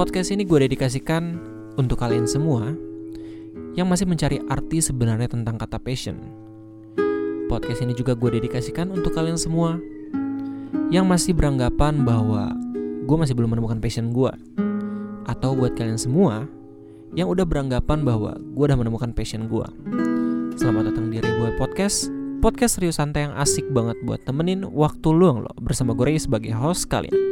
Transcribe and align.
Podcast 0.00 0.32
ini 0.32 0.48
gue 0.48 0.64
dedikasikan 0.64 1.36
untuk 1.76 2.00
kalian 2.00 2.24
semua 2.24 2.72
yang 3.76 3.84
masih 3.84 4.08
mencari 4.08 4.40
arti 4.48 4.80
sebenarnya 4.80 5.28
tentang 5.28 5.60
kata 5.60 5.76
passion. 5.76 6.16
Podcast 7.52 7.84
ini 7.84 7.92
juga 7.92 8.16
gue 8.16 8.40
dedikasikan 8.40 8.88
untuk 8.96 9.12
kalian 9.12 9.36
semua 9.36 9.76
yang 10.88 11.04
masih 11.04 11.36
beranggapan 11.36 12.00
bahwa 12.00 12.48
gue 13.04 13.16
masih 13.20 13.36
belum 13.36 13.52
menemukan 13.52 13.76
passion 13.76 14.08
gue. 14.08 14.32
Atau 15.28 15.52
buat 15.52 15.76
kalian 15.76 16.00
semua 16.00 16.48
yang 17.12 17.28
udah 17.28 17.44
beranggapan 17.44 18.00
bahwa 18.00 18.40
gue 18.40 18.64
udah 18.72 18.80
menemukan 18.80 19.12
passion 19.12 19.52
gue. 19.52 19.68
Selamat 20.56 20.96
datang 20.96 21.12
di 21.12 21.20
Rebuat 21.20 21.60
Podcast, 21.60 22.08
podcast 22.40 22.80
serius 22.80 22.96
santai 22.96 23.28
yang 23.28 23.36
asik 23.36 23.68
banget 23.68 24.00
buat 24.08 24.24
temenin 24.24 24.64
waktu 24.64 25.12
luang 25.12 25.44
lo 25.44 25.52
bersama 25.60 25.92
gue 25.92 26.16
sebagai 26.16 26.56
host 26.56 26.88
kalian. 26.88 27.29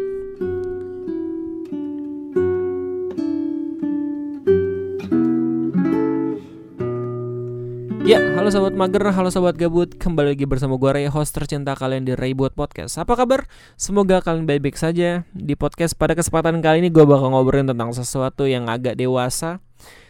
Halo 8.48 8.64
sobat 8.64 8.80
mager, 8.80 9.04
halo 9.12 9.28
sobat 9.28 9.60
gabut. 9.60 9.92
Kembali 9.92 10.32
lagi 10.32 10.48
bersama 10.48 10.80
gue 10.80 10.88
Ray, 10.88 11.12
host 11.12 11.36
tercinta 11.36 11.76
kalian 11.76 12.08
di 12.08 12.16
Ray 12.16 12.32
Buat 12.32 12.56
Podcast. 12.56 12.96
Apa 12.96 13.12
kabar? 13.12 13.44
Semoga 13.76 14.24
kalian 14.24 14.48
baik-baik 14.48 14.72
saja. 14.72 15.28
Di 15.36 15.52
podcast 15.52 15.92
pada 15.92 16.16
kesempatan 16.16 16.64
kali 16.64 16.80
ini 16.80 16.88
gue 16.88 17.04
bakal 17.04 17.28
ngobrolin 17.28 17.68
tentang 17.68 17.92
sesuatu 17.92 18.48
yang 18.48 18.72
agak 18.72 18.96
dewasa 18.96 19.60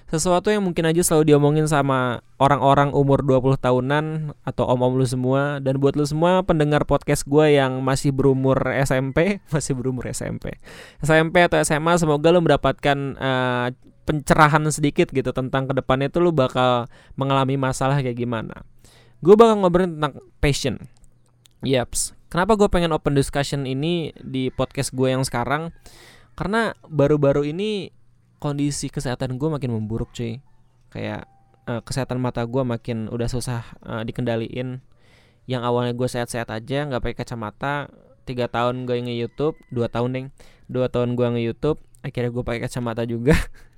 Sesuatu 0.08 0.48
yang 0.48 0.64
mungkin 0.64 0.88
aja 0.88 1.04
selalu 1.04 1.36
diomongin 1.36 1.68
sama 1.68 2.24
orang-orang 2.40 2.96
umur 2.96 3.20
20 3.20 3.60
tahunan 3.60 4.32
Atau 4.40 4.64
om-om 4.64 4.96
lu 4.96 5.04
semua 5.04 5.60
Dan 5.60 5.84
buat 5.84 6.00
lu 6.00 6.08
semua 6.08 6.40
pendengar 6.48 6.88
podcast 6.88 7.28
gue 7.28 7.60
yang 7.60 7.84
masih 7.84 8.16
berumur 8.16 8.56
SMP 8.72 9.38
Masih 9.52 9.76
berumur 9.76 10.08
SMP 10.08 10.56
SMP 11.04 11.44
atau 11.44 11.60
SMA 11.60 12.00
semoga 12.00 12.32
lu 12.32 12.40
mendapatkan 12.40 12.96
uh, 13.20 13.68
pencerahan 14.08 14.64
sedikit 14.72 15.12
gitu 15.12 15.36
tentang 15.36 15.68
ke 15.68 15.76
depannya 15.76 16.08
itu 16.08 16.16
lu 16.24 16.32
bakal 16.32 16.88
mengalami 17.20 17.60
masalah 17.60 18.00
kayak 18.00 18.16
gimana. 18.16 18.64
Gue 19.20 19.36
bakal 19.36 19.60
ngobrolin 19.60 20.00
tentang 20.00 20.24
passion. 20.40 20.80
Yaps. 21.60 22.16
Kenapa 22.32 22.56
gue 22.56 22.72
pengen 22.72 22.96
open 22.96 23.12
discussion 23.12 23.68
ini 23.68 24.16
di 24.16 24.48
podcast 24.48 24.96
gue 24.96 25.12
yang 25.12 25.28
sekarang? 25.28 25.76
Karena 26.32 26.72
baru-baru 26.88 27.52
ini 27.52 27.92
kondisi 28.38 28.88
kesehatan 28.88 29.36
gue 29.36 29.48
makin 29.50 29.70
memburuk 29.74 30.14
cuy. 30.14 30.42
Kayak 30.88 31.28
uh, 31.68 31.82
kesehatan 31.84 32.18
mata 32.22 32.42
gue 32.46 32.62
makin 32.64 33.12
udah 33.12 33.28
susah 33.28 33.62
uh, 33.84 34.02
dikendaliin. 34.02 34.80
Yang 35.48 35.62
awalnya 35.64 35.92
gue 35.96 36.08
sehat-sehat 36.08 36.48
aja, 36.48 36.88
nggak 36.88 37.02
pakai 37.02 37.16
kacamata. 37.24 37.92
Tiga 38.24 38.48
tahun 38.48 38.84
gue 38.84 39.00
nge 39.00 39.14
YouTube, 39.16 39.56
dua 39.72 39.88
tahun 39.88 40.08
deh, 40.12 40.24
dua 40.68 40.92
tahun 40.92 41.16
gue 41.16 41.26
nge 41.26 41.42
YouTube. 41.42 41.78
Akhirnya 42.04 42.30
gue 42.30 42.44
pakai 42.44 42.60
kacamata 42.68 43.02
juga. 43.08 43.34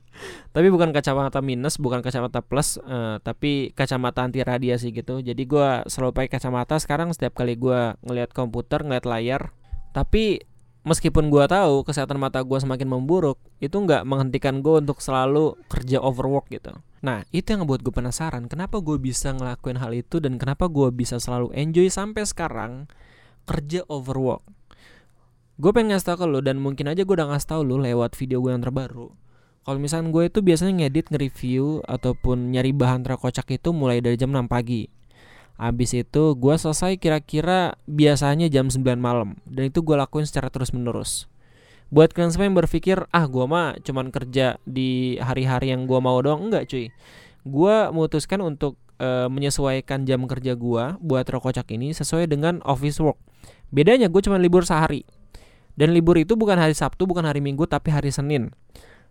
tapi 0.54 0.68
bukan 0.68 0.90
kacamata 0.90 1.38
minus 1.40 1.78
bukan 1.78 2.02
kacamata 2.02 2.42
plus 2.42 2.76
uh, 2.82 3.22
tapi 3.22 3.70
kacamata 3.72 4.26
anti 4.26 4.42
radiasi 4.42 4.90
gitu 4.90 5.22
jadi 5.22 5.38
gue 5.38 5.68
selalu 5.86 6.10
pakai 6.12 6.30
kacamata 6.38 6.76
sekarang 6.82 7.14
setiap 7.14 7.38
kali 7.38 7.56
gue 7.56 7.94
ngelihat 8.04 8.34
komputer 8.34 8.82
ngeliat 8.82 9.06
layar 9.06 9.54
tapi 9.94 10.42
meskipun 10.82 11.28
gue 11.28 11.44
tahu 11.44 11.84
kesehatan 11.84 12.16
mata 12.16 12.40
gue 12.40 12.56
semakin 12.56 12.88
memburuk 12.88 13.36
itu 13.60 13.76
nggak 13.76 14.08
menghentikan 14.08 14.64
gue 14.64 14.80
untuk 14.80 15.04
selalu 15.04 15.56
kerja 15.68 16.00
overwork 16.00 16.48
gitu. 16.48 16.72
Nah 17.04 17.24
itu 17.32 17.52
yang 17.52 17.64
ngebuat 17.64 17.80
gue 17.84 17.94
penasaran 17.94 18.48
kenapa 18.48 18.80
gue 18.80 18.96
bisa 18.96 19.32
ngelakuin 19.36 19.80
hal 19.80 19.92
itu 19.92 20.20
dan 20.20 20.40
kenapa 20.40 20.68
gue 20.68 20.88
bisa 20.92 21.20
selalu 21.20 21.52
enjoy 21.52 21.88
sampai 21.92 22.24
sekarang 22.24 22.72
kerja 23.44 23.84
overwork? 23.88 24.44
Gue 25.60 25.76
pengen 25.76 25.92
ngasih 25.92 26.16
tau 26.16 26.16
ke 26.16 26.26
lo 26.28 26.40
dan 26.40 26.56
mungkin 26.56 26.88
aja 26.88 27.04
gue 27.04 27.12
udah 27.12 27.28
ngasih 27.36 27.48
tau 27.52 27.60
lo 27.60 27.76
lewat 27.76 28.16
video 28.16 28.40
gue 28.40 28.56
yang 28.56 28.64
terbaru. 28.64 29.12
Kalau 29.60 29.76
misalnya 29.76 30.08
gue 30.08 30.24
itu 30.32 30.40
biasanya 30.40 30.72
ngedit, 30.72 31.12
nge-review 31.12 31.84
ataupun 31.84 32.48
nyari 32.48 32.72
bahan 32.72 33.04
terkocak 33.04 33.44
itu 33.52 33.76
mulai 33.76 34.00
dari 34.00 34.16
jam 34.16 34.32
6 34.32 34.48
pagi. 34.48 34.88
Abis 35.60 35.92
itu 35.92 36.32
gue 36.40 36.54
selesai 36.56 36.96
kira-kira 36.96 37.76
biasanya 37.84 38.48
jam 38.48 38.72
9 38.72 38.80
malam 38.96 39.36
dan 39.44 39.68
itu 39.68 39.84
gue 39.84 39.92
lakuin 39.92 40.24
secara 40.24 40.48
terus 40.48 40.72
menerus. 40.72 41.28
Buat 41.92 42.16
kalian 42.16 42.32
semua 42.32 42.48
yang 42.48 42.56
berpikir 42.56 43.04
ah 43.12 43.28
gue 43.28 43.44
mah 43.44 43.76
cuman 43.84 44.08
kerja 44.08 44.56
di 44.64 45.20
hari-hari 45.20 45.76
yang 45.76 45.84
gue 45.84 46.00
mau 46.00 46.16
doang 46.24 46.48
enggak 46.48 46.64
cuy. 46.64 46.88
Gue 47.44 47.76
memutuskan 47.92 48.40
untuk 48.40 48.80
e, 48.96 49.28
menyesuaikan 49.28 50.08
jam 50.08 50.24
kerja 50.24 50.56
gue 50.56 50.84
buat 50.96 51.28
terkocak 51.28 51.68
ini 51.76 51.92
sesuai 51.92 52.24
dengan 52.24 52.64
office 52.64 52.96
work. 52.96 53.20
Bedanya 53.68 54.08
gue 54.08 54.22
cuma 54.24 54.40
libur 54.40 54.64
sehari. 54.64 55.04
Dan 55.76 55.92
libur 55.92 56.16
itu 56.16 56.40
bukan 56.40 56.56
hari 56.56 56.72
Sabtu, 56.72 57.04
bukan 57.04 57.28
hari 57.28 57.44
Minggu, 57.44 57.68
tapi 57.68 57.92
hari 57.92 58.08
Senin. 58.08 58.52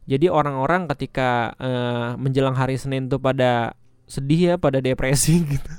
Jadi 0.09 0.29
orang-orang 0.29 0.89
ketika 0.89 1.53
uh, 1.61 2.17
menjelang 2.17 2.57
hari 2.57 2.77
Senin 2.77 3.05
tuh 3.05 3.21
pada 3.21 3.77
sedih 4.09 4.53
ya, 4.53 4.55
pada 4.57 4.81
depresi 4.81 5.41
gitu. 5.53 5.71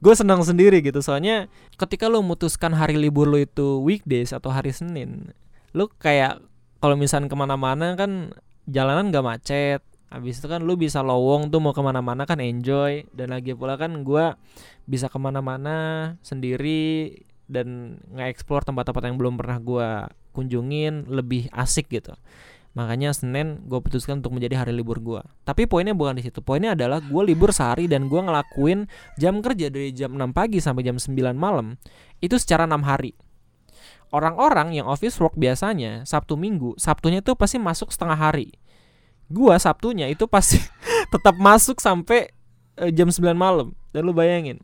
Gue 0.00 0.14
senang 0.16 0.40
sendiri 0.40 0.80
gitu 0.80 1.04
soalnya 1.04 1.46
ketika 1.76 2.08
lo 2.08 2.24
memutuskan 2.24 2.72
hari 2.72 2.96
libur 2.96 3.28
lo 3.28 3.36
itu 3.36 3.80
weekdays 3.84 4.32
atau 4.32 4.48
hari 4.48 4.72
Senin, 4.72 5.32
lo 5.76 5.92
kayak 6.00 6.40
kalau 6.80 6.96
misalnya 6.96 7.28
ke 7.28 7.36
mana-mana 7.36 7.92
kan 7.92 8.32
jalanan 8.64 9.12
gak 9.12 9.26
macet, 9.26 9.80
Habis 10.10 10.42
itu 10.42 10.50
kan 10.50 10.66
lu 10.66 10.74
bisa 10.74 11.06
lowong 11.06 11.54
tuh 11.54 11.62
mau 11.62 11.70
ke 11.70 11.78
mana-mana 11.78 12.26
kan 12.26 12.42
enjoy 12.42 13.06
Dan 13.14 13.30
lagi 13.30 13.54
pula 13.54 13.78
kan 13.78 13.94
gue 14.02 14.34
bisa 14.90 15.06
ke 15.06 15.18
mana-mana 15.22 16.18
sendiri 16.26 17.14
Dan 17.46 17.98
nge-explore 18.18 18.66
tempat-tempat 18.66 19.06
yang 19.06 19.16
belum 19.22 19.38
pernah 19.38 19.62
gue 19.62 19.88
kunjungin 20.34 21.06
Lebih 21.06 21.54
asik 21.54 21.94
gitu 21.94 22.18
Makanya 22.70 23.10
Senin 23.10 23.66
gue 23.66 23.82
putuskan 23.82 24.22
untuk 24.22 24.30
menjadi 24.30 24.62
hari 24.62 24.70
libur 24.70 25.02
gue. 25.02 25.18
Tapi 25.42 25.66
poinnya 25.66 25.90
bukan 25.90 26.18
di 26.18 26.22
situ. 26.22 26.38
Poinnya 26.38 26.78
adalah 26.78 27.02
gue 27.02 27.22
libur 27.26 27.50
sehari 27.50 27.90
dan 27.90 28.06
gue 28.06 28.20
ngelakuin 28.22 28.86
jam 29.18 29.42
kerja 29.42 29.66
dari 29.74 29.90
jam 29.90 30.14
6 30.14 30.30
pagi 30.30 30.62
sampai 30.62 30.86
jam 30.86 30.94
9 30.94 31.34
malam. 31.34 31.74
Itu 32.22 32.38
secara 32.38 32.70
enam 32.70 32.86
hari. 32.86 33.18
Orang-orang 34.10 34.74
yang 34.74 34.86
office 34.90 35.18
work 35.22 35.34
biasanya 35.38 36.02
Sabtu 36.06 36.34
Minggu, 36.34 36.74
Sabtunya 36.78 37.22
itu 37.22 37.34
pasti 37.38 37.62
masuk 37.62 37.94
setengah 37.94 38.18
hari. 38.18 38.54
Gua 39.30 39.58
Sabtunya 39.58 40.10
itu 40.10 40.26
pasti 40.30 40.58
tetap 41.14 41.38
masuk 41.38 41.78
sampai 41.82 42.30
uh, 42.78 42.90
jam 42.90 43.10
9 43.10 43.34
malam. 43.34 43.74
Dan 43.90 44.06
lu 44.06 44.14
bayangin. 44.14 44.62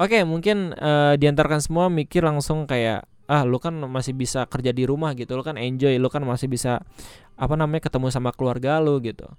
Oke, 0.00 0.24
mungkin 0.24 0.72
uh, 0.80 1.12
diantarkan 1.20 1.60
semua 1.60 1.92
mikir 1.92 2.24
langsung 2.24 2.64
kayak 2.64 3.04
ah 3.30 3.46
lu 3.46 3.62
kan 3.62 3.78
masih 3.86 4.10
bisa 4.10 4.42
kerja 4.50 4.74
di 4.74 4.82
rumah 4.82 5.14
gitu 5.14 5.38
lu 5.38 5.46
kan 5.46 5.54
enjoy 5.54 5.94
lu 6.02 6.10
kan 6.10 6.26
masih 6.26 6.50
bisa 6.50 6.82
apa 7.38 7.54
namanya 7.54 7.86
ketemu 7.86 8.10
sama 8.10 8.34
keluarga 8.34 8.82
lu 8.82 8.98
gitu. 8.98 9.30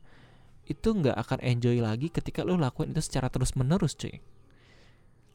Itu 0.64 0.96
nggak 0.96 1.20
akan 1.20 1.40
enjoy 1.44 1.84
lagi 1.84 2.08
ketika 2.08 2.48
lu 2.48 2.56
lakuin 2.56 2.96
itu 2.96 3.04
secara 3.04 3.28
terus 3.28 3.52
menerus 3.60 4.00
cuy. 4.00 4.24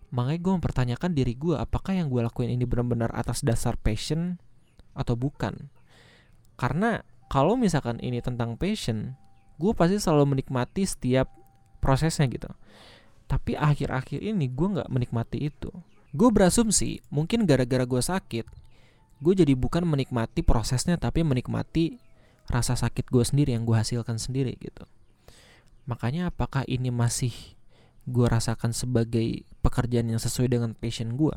Makanya 0.08 0.40
gue 0.40 0.52
mempertanyakan 0.56 1.10
diri 1.12 1.36
gue 1.36 1.52
apakah 1.52 1.92
yang 1.92 2.08
gue 2.08 2.24
lakuin 2.24 2.48
ini 2.48 2.64
benar-benar 2.64 3.12
atas 3.12 3.44
dasar 3.44 3.76
passion 3.76 4.40
atau 4.96 5.12
bukan? 5.12 5.68
Karena 6.56 7.04
kalau 7.28 7.60
misalkan 7.60 8.00
ini 8.00 8.24
tentang 8.24 8.56
passion 8.56 9.20
gue 9.60 9.72
pasti 9.76 10.00
selalu 10.00 10.32
menikmati 10.32 10.88
setiap 10.88 11.28
prosesnya 11.84 12.24
gitu. 12.32 12.48
Tapi 13.28 13.52
akhir-akhir 13.52 14.24
ini 14.24 14.48
gue 14.48 14.80
nggak 14.80 14.88
menikmati 14.88 15.44
itu 15.52 15.68
Gue 16.16 16.32
berasumsi 16.32 17.04
mungkin 17.12 17.44
gara-gara 17.44 17.84
gue 17.84 18.00
sakit, 18.00 18.48
gue 19.20 19.32
jadi 19.36 19.52
bukan 19.52 19.84
menikmati 19.84 20.40
prosesnya 20.40 20.96
tapi 20.96 21.20
menikmati 21.20 22.00
rasa 22.48 22.72
sakit 22.72 23.12
gue 23.12 23.20
sendiri 23.20 23.52
yang 23.52 23.68
gue 23.68 23.76
hasilkan 23.76 24.16
sendiri 24.16 24.56
gitu. 24.56 24.88
Makanya 25.84 26.32
apakah 26.32 26.64
ini 26.64 26.88
masih 26.88 27.36
gue 28.08 28.24
rasakan 28.24 28.72
sebagai 28.72 29.44
pekerjaan 29.60 30.08
yang 30.08 30.16
sesuai 30.22 30.56
dengan 30.56 30.72
passion 30.72 31.20
gue? 31.20 31.36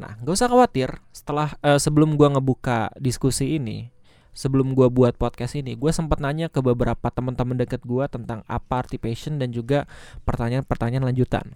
Nah, 0.00 0.16
gak 0.24 0.32
usah 0.32 0.48
khawatir. 0.48 0.88
Setelah 1.12 1.52
uh, 1.60 1.76
sebelum 1.76 2.16
gue 2.16 2.28
ngebuka 2.32 2.96
diskusi 2.96 3.60
ini, 3.60 3.92
sebelum 4.32 4.72
gue 4.72 4.88
buat 4.88 5.20
podcast 5.20 5.60
ini, 5.60 5.76
gue 5.76 5.92
sempat 5.92 6.24
nanya 6.24 6.48
ke 6.48 6.64
beberapa 6.64 7.12
teman-teman 7.12 7.60
deket 7.60 7.84
gue 7.84 8.04
tentang 8.08 8.40
apa 8.48 8.86
arti 8.86 8.96
passion 8.96 9.36
dan 9.36 9.52
juga 9.52 9.84
pertanyaan-pertanyaan 10.24 11.12
lanjutan. 11.12 11.52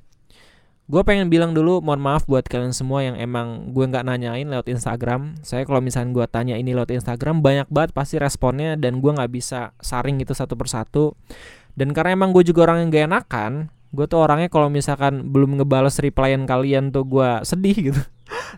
Gue 0.86 1.02
pengen 1.02 1.26
bilang 1.26 1.50
dulu 1.50 1.82
mohon 1.82 1.98
maaf 1.98 2.30
buat 2.30 2.46
kalian 2.46 2.70
semua 2.70 3.02
yang 3.02 3.18
emang 3.18 3.74
gue 3.74 3.84
nggak 3.90 4.06
nanyain 4.06 4.46
lewat 4.46 4.70
Instagram. 4.70 5.34
Saya 5.42 5.66
kalau 5.66 5.82
misalnya 5.82 6.14
gue 6.14 6.26
tanya 6.30 6.54
ini 6.54 6.78
lewat 6.78 6.94
Instagram 6.94 7.42
banyak 7.42 7.66
banget 7.66 7.90
pasti 7.90 8.22
responnya 8.22 8.78
dan 8.78 9.02
gue 9.02 9.10
nggak 9.10 9.30
bisa 9.34 9.74
saring 9.82 10.22
itu 10.22 10.30
satu 10.30 10.54
persatu. 10.54 11.18
Dan 11.74 11.90
karena 11.90 12.14
emang 12.14 12.30
gue 12.30 12.46
juga 12.46 12.70
orang 12.70 12.86
yang 12.86 12.88
gak 12.88 13.04
enakan, 13.04 13.52
gue 13.92 14.06
tuh 14.08 14.16
orangnya 14.22 14.48
kalau 14.48 14.70
misalkan 14.72 15.28
belum 15.28 15.60
ngebales 15.60 15.98
replyan 15.98 16.46
kalian 16.46 16.94
tuh 16.94 17.02
gue 17.02 17.28
sedih 17.42 17.76
gitu. 17.92 18.00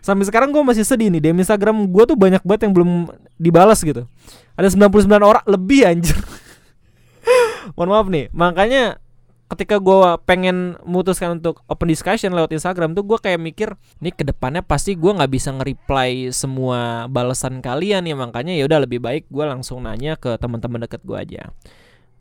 Sampai 0.05 0.29
sekarang 0.29 0.53
gue 0.53 0.61
masih 0.61 0.85
sedih 0.85 1.09
nih. 1.09 1.19
Di 1.19 1.29
Instagram 1.33 1.89
gue 1.89 2.03
tuh 2.05 2.17
banyak 2.17 2.45
banget 2.45 2.69
yang 2.69 2.73
belum 2.77 3.09
dibalas 3.41 3.81
gitu. 3.81 4.05
Ada 4.53 4.69
99 4.77 5.09
orang 5.17 5.43
lebih 5.49 5.81
anjir. 5.81 6.13
mohon 7.75 7.89
maaf 7.89 8.07
nih. 8.07 8.29
Makanya 8.37 9.01
ketika 9.49 9.81
gue 9.81 9.97
pengen 10.29 10.77
memutuskan 10.85 11.41
untuk 11.41 11.65
open 11.65 11.89
discussion 11.89 12.37
lewat 12.37 12.53
Instagram 12.53 12.93
tuh 12.93 13.01
gue 13.01 13.17
kayak 13.17 13.41
mikir 13.41 13.69
nih 13.97 14.13
ke 14.13 14.21
depannya 14.21 14.61
pasti 14.61 14.93
gue 14.93 15.09
nggak 15.09 15.31
bisa 15.33 15.49
nge-reply 15.57 16.29
semua 16.29 17.09
balasan 17.09 17.57
kalian 17.57 18.05
ya 18.05 18.13
makanya 18.13 18.53
ya 18.53 18.69
udah 18.69 18.85
lebih 18.85 19.01
baik 19.01 19.25
gue 19.25 19.45
langsung 19.49 19.89
nanya 19.89 20.21
ke 20.21 20.37
teman-teman 20.37 20.85
deket 20.85 21.01
gue 21.01 21.17
aja. 21.17 21.49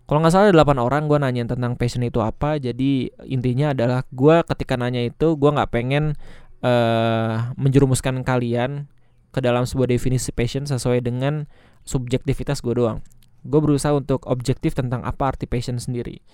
Kalau 0.09 0.25
nggak 0.25 0.33
salah 0.33 0.49
ada 0.49 0.65
8 0.65 0.81
orang 0.81 1.05
gue 1.05 1.19
nanya 1.21 1.45
tentang 1.53 1.77
passion 1.77 2.01
itu 2.01 2.25
apa 2.25 2.57
jadi 2.57 3.13
intinya 3.29 3.77
adalah 3.77 4.09
gue 4.09 4.37
ketika 4.49 4.81
nanya 4.81 5.05
itu 5.05 5.37
gue 5.37 5.51
nggak 5.53 5.69
pengen 5.69 6.17
uh, 6.65 7.53
menjerumuskan 7.61 8.25
kalian 8.25 8.89
ke 9.37 9.45
dalam 9.45 9.69
sebuah 9.69 9.93
definisi 9.93 10.33
passion 10.33 10.65
sesuai 10.65 11.05
dengan 11.05 11.45
subjektivitas 11.85 12.65
gue 12.65 12.73
doang. 12.73 13.05
Gue 13.45 13.61
berusaha 13.61 13.93
untuk 13.93 14.25
objektif 14.25 14.73
tentang 14.73 15.05
apa 15.05 15.37
arti 15.37 15.45
passion 15.45 15.77
sendiri 15.77 16.25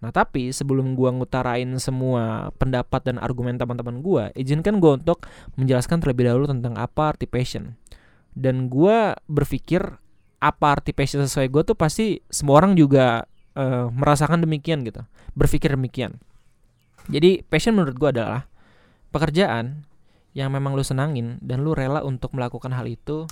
Nah 0.00 0.08
tapi 0.08 0.48
sebelum 0.48 0.96
gua 0.96 1.12
ngutarain 1.12 1.68
semua 1.76 2.48
pendapat 2.56 3.04
dan 3.04 3.16
argumen 3.20 3.60
teman-teman 3.60 4.00
gua, 4.00 4.32
izinkan 4.32 4.80
gua 4.80 4.96
untuk 4.96 5.28
menjelaskan 5.60 6.00
terlebih 6.00 6.32
dahulu 6.32 6.48
tentang 6.48 6.76
apa 6.80 7.12
arti 7.12 7.28
passion. 7.28 7.76
Dan 8.32 8.72
gua 8.72 9.16
berpikir 9.28 10.00
apa 10.40 10.66
arti 10.72 10.96
passion 10.96 11.20
sesuai 11.20 11.52
gua 11.52 11.62
tuh 11.68 11.76
pasti 11.76 12.24
semua 12.32 12.64
orang 12.64 12.72
juga 12.80 13.28
uh, 13.54 13.92
merasakan 13.92 14.40
demikian 14.40 14.80
gitu, 14.88 15.04
berpikir 15.36 15.76
demikian. 15.76 16.16
Jadi 17.12 17.44
passion 17.44 17.76
menurut 17.76 17.96
gua 18.00 18.08
adalah 18.08 18.40
pekerjaan 19.12 19.84
yang 20.32 20.54
memang 20.54 20.78
lu 20.78 20.84
senangin 20.86 21.42
dan 21.42 21.60
lu 21.66 21.74
rela 21.74 22.06
untuk 22.06 22.32
melakukan 22.32 22.70
hal 22.70 22.86
itu 22.86 23.26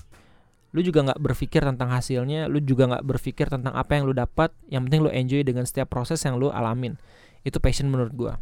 lu 0.79 0.87
juga 0.87 1.11
nggak 1.11 1.19
berpikir 1.19 1.67
tentang 1.67 1.91
hasilnya 1.91 2.47
lu 2.47 2.63
juga 2.63 2.87
nggak 2.87 3.03
berpikir 3.03 3.51
tentang 3.51 3.75
apa 3.75 3.99
yang 3.99 4.07
lu 4.07 4.15
dapat 4.15 4.55
yang 4.71 4.87
penting 4.87 5.03
lu 5.03 5.11
enjoy 5.11 5.43
dengan 5.43 5.67
setiap 5.67 5.91
proses 5.91 6.23
yang 6.23 6.39
lu 6.39 6.55
alamin. 6.55 6.95
Itu 7.43 7.59
passion 7.59 7.91
menurut 7.91 8.15
gue 8.15 8.33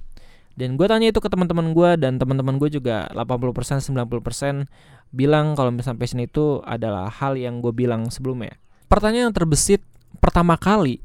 dan 0.57 0.81
gue 0.81 0.89
tanya 0.89 1.13
itu 1.13 1.21
ke 1.21 1.29
teman-teman 1.29 1.77
gue 1.77 1.91
dan 2.01 2.17
teman-teman 2.17 2.57
gue 2.57 2.73
juga 2.73 3.05
80% 3.13 3.93
90% 3.93 4.65
bilang 5.13 5.53
kalau 5.53 5.69
misalnya 5.69 6.01
passion 6.01 6.25
itu 6.25 6.65
adalah 6.65 7.13
hal 7.13 7.37
yang 7.37 7.61
gue 7.61 7.77
bilang 7.77 8.09
sebelumnya. 8.09 8.57
Pertanyaan 8.89 9.31
yang 9.31 9.37
terbesit 9.37 9.85
pertama 10.17 10.57
kali 10.57 11.05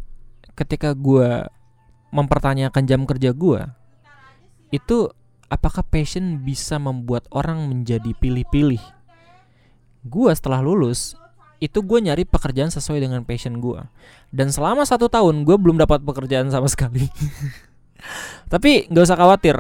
ketika 0.55 0.95
gue 0.95 1.51
mempertanyakan 2.15 2.83
jam 2.87 3.03
kerja 3.03 3.35
gue 3.35 3.59
itu 4.71 5.11
apakah 5.51 5.83
passion 5.83 6.39
bisa 6.47 6.79
membuat 6.79 7.27
orang 7.35 7.67
menjadi 7.67 8.15
pilih-pilih? 8.23 8.79
Gue 10.07 10.31
setelah 10.31 10.63
lulus 10.63 11.19
itu 11.61 11.79
gue 11.85 11.99
nyari 12.01 12.25
pekerjaan 12.25 12.73
sesuai 12.73 13.05
dengan 13.05 13.21
passion 13.21 13.61
gue 13.61 13.85
dan 14.33 14.49
selama 14.49 14.81
satu 14.81 15.07
tahun 15.07 15.45
gue 15.45 15.55
belum 15.61 15.77
dapat 15.77 16.01
pekerjaan 16.01 16.49
sama 16.49 16.65
sekali. 16.65 17.05
Tapi 18.51 18.89
nggak 18.89 19.05
usah 19.05 19.19
khawatir. 19.19 19.55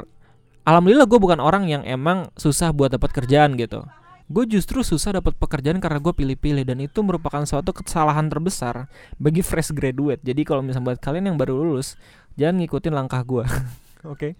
Alhamdulillah 0.65 1.05
gue 1.05 1.19
bukan 1.21 1.37
orang 1.37 1.69
yang 1.69 1.85
emang 1.85 2.33
susah 2.33 2.73
buat 2.73 2.89
dapat 2.89 3.13
kerjaan 3.13 3.53
gitu. 3.53 3.85
Gue 4.31 4.47
justru 4.47 4.81
susah 4.81 5.21
dapat 5.21 5.37
pekerjaan 5.37 5.77
karena 5.77 6.01
gue 6.01 6.13
pilih-pilih 6.15 6.63
dan 6.65 6.81
itu 6.81 7.03
merupakan 7.05 7.43
suatu 7.45 7.69
kesalahan 7.75 8.31
terbesar 8.31 8.89
bagi 9.21 9.45
fresh 9.45 9.69
graduate. 9.75 10.23
Jadi 10.25 10.41
kalau 10.41 10.65
misalnya 10.65 10.95
buat 10.95 10.99
kalian 11.03 11.33
yang 11.33 11.37
baru 11.37 11.53
lulus 11.53 11.99
jangan 12.39 12.63
ngikutin 12.63 12.93
langkah 12.95 13.21
gue 13.27 13.43
oke. 14.05 14.17
Okay? 14.17 14.31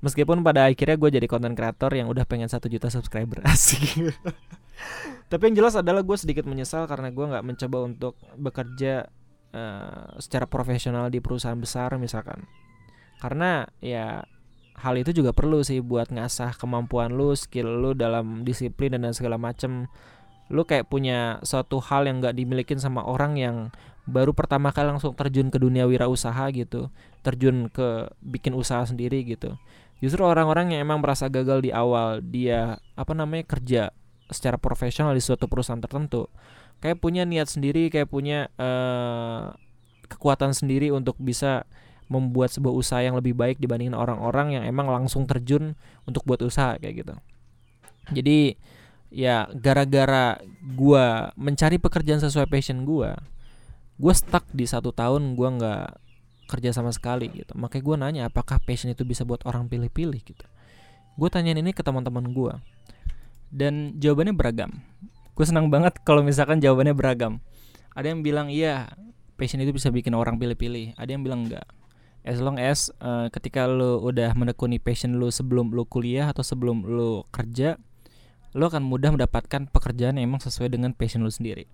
meskipun 0.00 0.42
pada 0.42 0.66
akhirnya 0.66 0.96
gue 0.98 1.10
jadi 1.20 1.26
content 1.30 1.54
creator 1.54 1.90
yang 1.94 2.10
udah 2.10 2.26
pengen 2.26 2.50
satu 2.50 2.66
juta 2.66 2.90
subscriber 2.90 3.44
asik. 3.52 4.12
Tapi 5.30 5.42
yang 5.48 5.64
jelas 5.64 5.78
adalah 5.78 6.04
gue 6.04 6.16
sedikit 6.18 6.44
menyesal 6.44 6.84
karena 6.90 7.08
gue 7.08 7.24
nggak 7.24 7.44
mencoba 7.46 7.78
untuk 7.86 8.14
bekerja 8.36 9.08
uh, 9.54 10.18
secara 10.18 10.44
profesional 10.44 11.08
di 11.08 11.22
perusahaan 11.22 11.56
besar 11.56 11.94
misalkan. 11.96 12.44
Karena 13.22 13.64
ya 13.78 14.26
hal 14.82 14.94
itu 14.98 15.14
juga 15.14 15.30
perlu 15.30 15.62
sih 15.62 15.78
buat 15.78 16.10
ngasah 16.10 16.58
kemampuan 16.58 17.14
lu 17.14 17.36
skill 17.38 17.68
lu 17.68 17.90
dalam 17.94 18.42
disiplin 18.42 18.92
dan 18.98 19.14
segala 19.14 19.38
macem. 19.38 19.86
Lu 20.52 20.68
kayak 20.68 20.90
punya 20.90 21.40
suatu 21.46 21.80
hal 21.80 22.04
yang 22.04 22.20
nggak 22.20 22.36
dimilikin 22.36 22.76
sama 22.76 23.06
orang 23.06 23.38
yang 23.40 23.56
baru 24.02 24.34
pertama 24.34 24.74
kali 24.74 24.90
langsung 24.90 25.14
terjun 25.14 25.48
ke 25.48 25.62
dunia 25.62 25.86
wirausaha 25.86 26.50
gitu 26.50 26.90
terjun 27.22 27.70
ke 27.70 28.10
bikin 28.18 28.50
usaha 28.52 28.82
sendiri 28.82 29.22
gitu. 29.22 29.54
Justru 30.02 30.26
orang-orang 30.26 30.74
yang 30.74 30.82
emang 30.82 30.98
merasa 30.98 31.30
gagal 31.30 31.62
di 31.62 31.70
awal 31.70 32.18
dia 32.18 32.82
apa 32.98 33.14
namanya 33.14 33.46
kerja 33.46 33.94
secara 34.26 34.58
profesional 34.58 35.14
di 35.14 35.22
suatu 35.22 35.46
perusahaan 35.46 35.78
tertentu 35.78 36.26
kayak 36.82 36.98
punya 36.98 37.22
niat 37.22 37.46
sendiri 37.46 37.86
kayak 37.94 38.10
punya 38.10 38.50
uh, 38.58 39.54
kekuatan 40.10 40.50
sendiri 40.50 40.90
untuk 40.90 41.14
bisa 41.22 41.62
membuat 42.10 42.50
sebuah 42.52 42.74
usaha 42.74 43.00
yang 43.00 43.16
lebih 43.16 43.32
baik 43.32 43.56
dibandingin 43.62 43.96
orang-orang 43.96 44.58
yang 44.60 44.64
emang 44.66 44.90
langsung 44.90 45.24
terjun 45.24 45.78
untuk 46.04 46.26
buat 46.28 46.42
usaha 46.42 46.76
kayak 46.76 47.06
gitu. 47.06 47.14
Jadi 48.12 48.58
ya 49.14 49.46
gara-gara 49.54 50.42
gua 50.74 51.30
mencari 51.38 51.78
pekerjaan 51.78 52.20
sesuai 52.20 52.50
passion 52.50 52.82
gua 52.82 53.16
gue 53.98 54.14
stuck 54.14 54.44
di 54.52 54.64
satu 54.68 54.92
tahun 54.92 55.34
gue 55.34 55.48
nggak 55.58 55.86
kerja 56.48 56.70
sama 56.76 56.92
sekali 56.92 57.32
gitu. 57.32 57.56
Makanya 57.56 57.82
gue 57.82 57.96
nanya 57.96 58.22
apakah 58.28 58.60
passion 58.60 58.92
itu 58.92 59.02
bisa 59.08 59.24
buat 59.24 59.44
orang 59.48 59.68
pilih-pilih 59.68 60.20
gitu. 60.20 60.46
Gue 61.16 61.28
tanyain 61.28 61.56
ini 61.56 61.72
ke 61.76 61.80
teman-teman 61.84 62.32
gue 62.32 62.52
dan 63.52 63.96
jawabannya 64.00 64.36
beragam. 64.36 64.80
Gue 65.32 65.44
senang 65.48 65.72
banget 65.72 65.96
kalau 66.04 66.20
misalkan 66.20 66.60
jawabannya 66.60 66.92
beragam. 66.92 67.40
Ada 67.92 68.12
yang 68.12 68.24
bilang 68.24 68.48
iya 68.48 68.92
passion 69.36 69.60
itu 69.60 69.72
bisa 69.72 69.92
bikin 69.92 70.16
orang 70.16 70.36
pilih-pilih. 70.40 70.96
Ada 70.96 71.10
yang 71.16 71.24
bilang 71.24 71.48
enggak 71.48 71.64
as 72.22 72.38
long 72.38 72.58
as 72.58 72.90
uh, 73.02 73.26
ketika 73.34 73.66
lo 73.66 73.98
udah 74.02 74.30
menekuni 74.38 74.78
passion 74.78 75.18
lo 75.18 75.28
sebelum 75.30 75.74
lo 75.74 75.82
kuliah 75.86 76.30
atau 76.30 76.46
sebelum 76.46 76.86
lo 76.86 77.26
kerja 77.34 77.78
lo 78.54 78.70
akan 78.70 78.86
mudah 78.86 79.10
mendapatkan 79.10 79.66
pekerjaan 79.70 80.18
yang 80.18 80.30
emang 80.30 80.42
sesuai 80.42 80.70
dengan 80.70 80.94
passion 80.94 81.26
lo 81.26 81.30
sendiri 81.34 81.66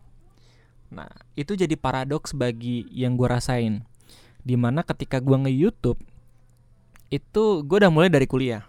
nah 0.88 1.08
itu 1.37 1.52
jadi 1.52 1.76
paradoks 1.76 2.32
bagi 2.32 2.88
yang 2.93 3.14
gue 3.14 3.29
rasain. 3.29 3.85
Di 4.43 4.56
mana 4.56 4.81
ketika 4.87 5.20
gue 5.20 5.37
nge 5.37 5.52
YouTube 5.52 6.00
itu 7.08 7.44
gue 7.64 7.76
udah 7.81 7.93
mulai 7.93 8.08
dari 8.12 8.25
kuliah. 8.29 8.64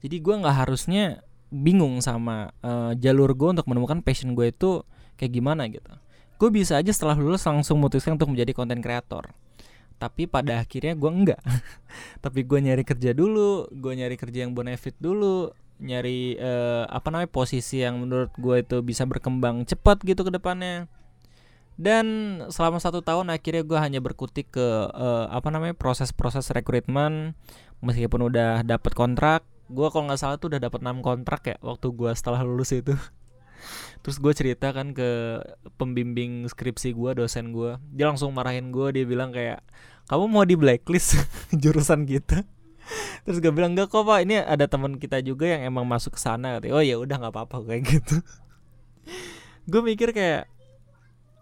Jadi 0.00 0.18
gue 0.18 0.34
nggak 0.34 0.56
harusnya 0.66 1.22
bingung 1.52 2.00
sama 2.00 2.50
uh, 2.64 2.96
jalur 2.96 3.36
gue 3.36 3.60
untuk 3.60 3.68
menemukan 3.68 4.00
passion 4.00 4.32
gue 4.32 4.50
itu 4.50 4.84
kayak 5.20 5.32
gimana 5.32 5.68
gitu. 5.68 5.92
Gue 6.40 6.48
bisa 6.50 6.80
aja 6.80 6.90
setelah 6.90 7.14
lulus 7.14 7.44
langsung 7.44 7.78
memutuskan 7.78 8.16
untuk 8.16 8.32
menjadi 8.32 8.52
konten 8.56 8.80
kreator 8.80 9.30
tapi 10.02 10.26
pada 10.26 10.66
akhirnya 10.66 10.98
gue 10.98 11.10
enggak 11.14 11.38
tapi 12.26 12.42
gue 12.42 12.58
nyari 12.58 12.82
kerja 12.82 13.14
dulu 13.14 13.70
gue 13.70 13.92
nyari 13.94 14.18
kerja 14.18 14.42
yang 14.42 14.50
benefit 14.50 14.98
dulu 14.98 15.54
nyari 15.78 16.34
uh, 16.42 16.90
apa 16.90 17.14
namanya 17.14 17.30
posisi 17.30 17.86
yang 17.86 18.02
menurut 18.02 18.34
gue 18.34 18.56
itu 18.66 18.82
bisa 18.82 19.06
berkembang 19.06 19.62
cepat 19.62 20.02
gitu 20.02 20.26
ke 20.26 20.34
depannya 20.34 20.90
dan 21.82 22.06
selama 22.46 22.78
satu 22.78 23.02
tahun 23.02 23.34
akhirnya 23.34 23.66
gue 23.66 23.74
hanya 23.74 23.98
berkutik 23.98 24.54
ke 24.54 24.66
uh, 24.94 25.26
apa 25.34 25.50
namanya 25.50 25.74
proses-proses 25.74 26.46
rekrutmen. 26.54 27.34
Meskipun 27.82 28.30
udah 28.30 28.62
dapat 28.62 28.94
kontrak 28.94 29.42
gue 29.66 29.88
kalau 29.90 30.06
nggak 30.06 30.20
salah 30.20 30.36
tuh 30.38 30.54
udah 30.54 30.62
dapat 30.62 30.84
6 30.84 31.02
kontrak 31.02 31.42
ya 31.48 31.56
waktu 31.58 31.90
gue 31.90 32.10
setelah 32.14 32.46
lulus 32.46 32.70
itu. 32.70 32.94
Terus 34.06 34.16
gue 34.22 34.32
cerita 34.34 34.70
kan 34.70 34.94
ke 34.94 35.42
pembimbing 35.74 36.46
skripsi 36.46 36.94
gue 36.94 37.10
dosen 37.18 37.50
gue 37.50 37.74
dia 37.90 38.06
langsung 38.06 38.30
marahin 38.30 38.70
gue 38.70 38.86
dia 38.94 39.02
bilang 39.02 39.34
kayak 39.34 39.66
kamu 40.06 40.24
mau 40.30 40.46
di 40.46 40.54
blacklist 40.54 41.18
jurusan 41.62 42.06
kita? 42.06 42.46
Terus 43.26 43.38
gue 43.42 43.50
bilang 43.50 43.74
enggak 43.74 43.90
kok 43.90 44.06
pak. 44.06 44.22
Ini 44.22 44.46
ada 44.46 44.70
teman 44.70 45.02
kita 45.02 45.18
juga 45.18 45.50
yang 45.50 45.66
emang 45.66 45.86
masuk 45.86 46.14
ke 46.14 46.20
sana. 46.22 46.62
Oh 46.70 46.82
ya 46.82 46.94
udah 46.94 47.18
nggak 47.18 47.34
apa-apa 47.34 47.66
kayak 47.66 47.82
gitu. 47.90 48.22
Gue 49.66 49.82
mikir 49.82 50.14
kayak 50.14 50.46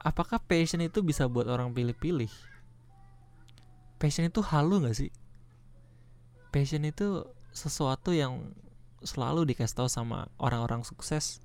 apakah 0.00 0.40
passion 0.40 0.80
itu 0.80 1.04
bisa 1.04 1.28
buat 1.28 1.46
orang 1.46 1.76
pilih-pilih? 1.76 2.32
Passion 4.00 4.24
itu 4.26 4.40
halu 4.40 4.80
nggak 4.80 4.96
sih? 4.96 5.12
Passion 6.48 6.88
itu 6.88 7.28
sesuatu 7.52 8.16
yang 8.16 8.56
selalu 9.04 9.52
dikasih 9.52 9.76
tahu 9.84 9.88
sama 9.88 10.28
orang-orang 10.40 10.84
sukses 10.84 11.44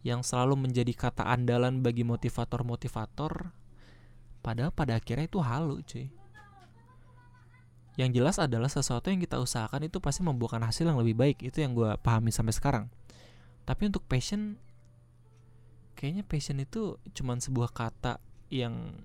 yang 0.00 0.24
selalu 0.24 0.68
menjadi 0.68 0.92
kata 0.96 1.24
andalan 1.28 1.84
bagi 1.84 2.04
motivator-motivator. 2.04 3.52
Padahal 4.40 4.72
pada 4.72 4.96
akhirnya 4.96 5.28
itu 5.28 5.40
halu 5.44 5.84
cuy. 5.84 6.08
Yang 8.00 8.10
jelas 8.16 8.36
adalah 8.40 8.72
sesuatu 8.72 9.12
yang 9.12 9.20
kita 9.20 9.36
usahakan 9.36 9.92
itu 9.92 10.00
pasti 10.00 10.24
membuahkan 10.24 10.64
hasil 10.64 10.88
yang 10.88 10.96
lebih 10.96 11.20
baik. 11.20 11.44
Itu 11.44 11.60
yang 11.60 11.76
gue 11.76 12.00
pahami 12.00 12.32
sampai 12.32 12.56
sekarang. 12.56 12.84
Tapi 13.68 13.92
untuk 13.92 14.08
passion 14.08 14.56
kayaknya 16.00 16.24
passion 16.24 16.56
itu 16.64 16.96
cuman 17.12 17.44
sebuah 17.44 17.76
kata 17.76 18.24
yang 18.48 18.96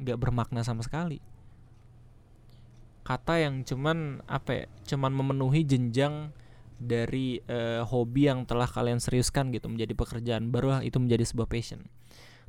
gak 0.00 0.16
bermakna 0.16 0.64
sama 0.64 0.80
sekali. 0.80 1.20
Kata 3.04 3.36
yang 3.36 3.60
cuman 3.60 4.24
apa 4.24 4.64
ya 4.64 4.66
cuman 4.88 5.12
memenuhi 5.12 5.68
jenjang 5.68 6.32
dari 6.80 7.44
uh, 7.44 7.84
hobi 7.84 8.32
yang 8.32 8.48
telah 8.48 8.64
kalian 8.64 9.04
seriuskan 9.04 9.52
gitu 9.52 9.68
menjadi 9.68 9.92
pekerjaan 9.92 10.48
baru 10.48 10.80
itu 10.80 10.96
menjadi 10.96 11.28
sebuah 11.28 11.44
passion. 11.44 11.84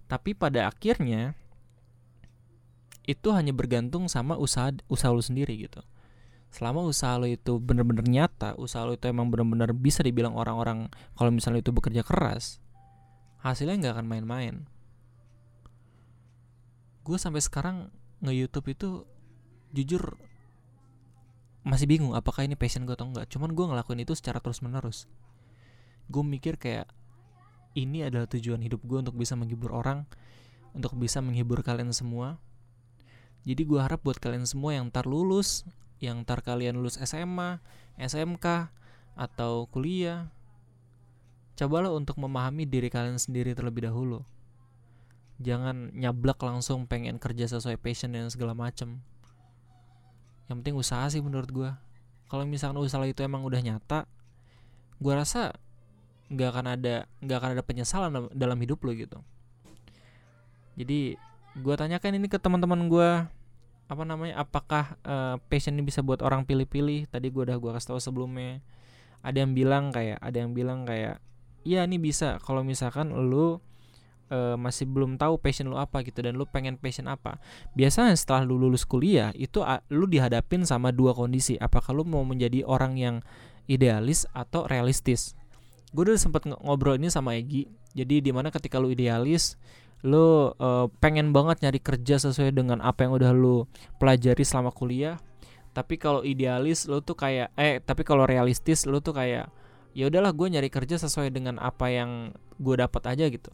Tapi 0.07 0.39
pada 0.39 0.71
akhirnya 0.71 1.35
itu 3.03 3.27
hanya 3.35 3.51
bergantung 3.51 4.07
sama 4.07 4.39
usaha 4.39 4.71
usaha 4.87 5.11
lu 5.11 5.19
sendiri 5.19 5.67
gitu. 5.67 5.83
Selama 6.47 6.87
usaha 6.87 7.19
lo 7.19 7.27
itu 7.27 7.59
bener-bener 7.59 8.07
nyata 8.07 8.55
usaha 8.55 8.87
lo 8.87 8.95
itu 8.95 9.03
emang 9.11 9.27
bener-bener 9.27 9.75
bisa 9.75 9.99
dibilang 9.99 10.31
orang-orang 10.39 10.87
kalau 11.19 11.31
misalnya 11.31 11.59
itu 11.59 11.75
bekerja 11.75 12.07
keras 12.07 12.63
hasilnya 13.41 13.77
nggak 13.81 13.93
akan 13.97 14.07
main-main. 14.07 14.55
Gue 17.01 17.17
sampai 17.17 17.41
sekarang 17.41 17.89
nge 18.21 18.33
YouTube 18.37 18.67
itu 18.69 18.89
jujur 19.73 20.17
masih 21.61 21.85
bingung 21.85 22.17
apakah 22.17 22.45
ini 22.45 22.57
passion 22.57 22.89
gue 22.89 22.97
atau 22.97 23.05
enggak 23.05 23.29
cuman 23.29 23.53
gue 23.53 23.65
ngelakuin 23.69 24.01
itu 24.01 24.17
secara 24.17 24.41
terus 24.41 24.65
menerus 24.65 25.05
gue 26.09 26.25
mikir 26.25 26.57
kayak 26.57 26.89
ini 27.77 28.01
adalah 28.01 28.25
tujuan 28.25 28.65
hidup 28.65 28.81
gue 28.81 28.97
untuk 28.97 29.13
bisa 29.13 29.37
menghibur 29.37 29.71
orang 29.71 30.09
untuk 30.71 30.95
bisa 30.95 31.19
menghibur 31.19 31.63
kalian 31.63 31.91
semua. 31.91 32.39
Jadi 33.43 33.65
gue 33.65 33.79
harap 33.81 34.05
buat 34.05 34.21
kalian 34.21 34.45
semua 34.45 34.77
yang 34.77 34.93
tar 34.93 35.09
lulus 35.09 35.65
yang 36.01 36.25
ntar 36.25 36.41
kalian 36.41 36.81
lulus 36.81 36.97
SMA, 36.97 37.61
SMK, 37.93 38.73
atau 39.13 39.69
kuliah, 39.69 40.33
cobalah 41.57 41.91
untuk 41.91 42.17
memahami 42.17 42.67
diri 42.67 42.87
kalian 42.87 43.19
sendiri 43.19 43.51
terlebih 43.51 43.87
dahulu. 43.89 44.23
Jangan 45.41 45.93
nyablak 45.97 46.37
langsung 46.41 46.85
pengen 46.85 47.17
kerja 47.17 47.49
sesuai 47.49 47.81
passion 47.81 48.13
dan 48.13 48.29
segala 48.29 48.53
macem. 48.53 49.01
Yang 50.47 50.55
penting 50.61 50.75
usaha 50.77 51.05
sih 51.09 51.23
menurut 51.23 51.49
gue. 51.49 51.71
Kalau 52.29 52.43
misalkan 52.47 52.77
usaha 52.79 53.01
itu 53.03 53.25
emang 53.25 53.43
udah 53.43 53.59
nyata, 53.59 54.07
gue 55.01 55.13
rasa 55.13 55.55
nggak 56.31 56.49
akan 56.55 56.65
ada 56.79 56.95
nggak 57.19 57.37
akan 57.43 57.49
ada 57.59 57.63
penyesalan 57.65 58.11
dalam 58.31 58.57
hidup 58.63 58.79
lo 58.87 58.95
gitu. 58.95 59.19
Jadi 60.79 61.19
gue 61.59 61.75
tanyakan 61.75 62.15
ini 62.15 62.31
ke 62.31 62.39
teman-teman 62.39 62.87
gue 62.87 63.09
apa 63.91 64.03
namanya 64.07 64.39
apakah 64.39 64.95
uh, 65.03 65.35
passion 65.51 65.75
ini 65.75 65.83
bisa 65.83 65.99
buat 65.99 66.23
orang 66.23 66.47
pilih-pilih 66.47 67.11
tadi 67.11 67.27
gue 67.27 67.43
udah 67.43 67.59
gue 67.59 67.71
kasih 67.75 67.91
tahu 67.91 67.99
sebelumnya 67.99 68.63
ada 69.19 69.43
yang 69.43 69.51
bilang 69.51 69.91
kayak 69.91 70.15
ada 70.23 70.37
yang 70.39 70.55
bilang 70.55 70.87
kayak 70.87 71.19
iya 71.67 71.85
ini 71.85 72.01
bisa. 72.01 72.41
Kalau 72.43 72.65
misalkan 72.65 73.11
lu 73.11 73.61
uh, 74.31 74.55
masih 74.55 74.87
belum 74.87 75.19
tahu 75.19 75.37
passion 75.37 75.67
lu 75.67 75.77
apa 75.77 76.01
gitu 76.01 76.23
dan 76.23 76.39
lu 76.39 76.47
pengen 76.47 76.79
passion 76.79 77.11
apa 77.11 77.37
biasanya 77.75 78.15
setelah 78.15 78.47
lu 78.47 78.55
lulus 78.55 78.87
kuliah 78.87 79.35
itu 79.35 79.61
lu 79.91 80.07
dihadapin 80.07 80.63
sama 80.63 80.89
dua 80.95 81.11
kondisi. 81.11 81.59
Apakah 81.59 81.91
lu 81.91 82.07
mau 82.07 82.23
menjadi 82.23 82.63
orang 82.63 82.95
yang 82.97 83.15
idealis 83.67 84.25
atau 84.31 84.65
realistis? 84.65 85.35
Gue 85.91 86.07
udah 86.07 86.15
sempet 86.15 86.47
ngobrol 86.47 86.95
ini 86.95 87.11
sama 87.11 87.35
Egi 87.35 87.67
jadi 87.91 88.23
di 88.23 88.31
mana 88.31 88.47
ketika 88.47 88.79
lu 88.79 88.95
idealis 88.95 89.59
lu 90.01 90.49
uh, 90.57 90.89
pengen 90.97 91.29
banget 91.29 91.61
nyari 91.61 91.77
kerja 91.77 92.17
sesuai 92.17 92.57
dengan 92.57 92.81
apa 92.81 93.05
yang 93.05 93.13
udah 93.13 93.31
lu 93.35 93.69
pelajari 94.01 94.41
selama 94.41 94.73
kuliah. 94.73 95.21
Tapi 95.71 95.95
kalau 95.95 96.25
idealis 96.25 96.89
lu 96.89 96.99
tuh 97.05 97.15
kayak 97.15 97.53
eh 97.55 97.79
tapi 97.79 98.01
kalau 98.01 98.25
realistis 98.25 98.89
lu 98.89 98.99
tuh 98.99 99.13
kayak 99.13 99.47
ya 99.91 100.07
udahlah 100.07 100.31
gue 100.31 100.47
nyari 100.47 100.69
kerja 100.71 100.95
sesuai 100.99 101.31
dengan 101.31 101.59
apa 101.59 101.91
yang 101.91 102.31
gue 102.59 102.75
dapat 102.79 103.03
aja 103.11 103.27
gitu. 103.27 103.51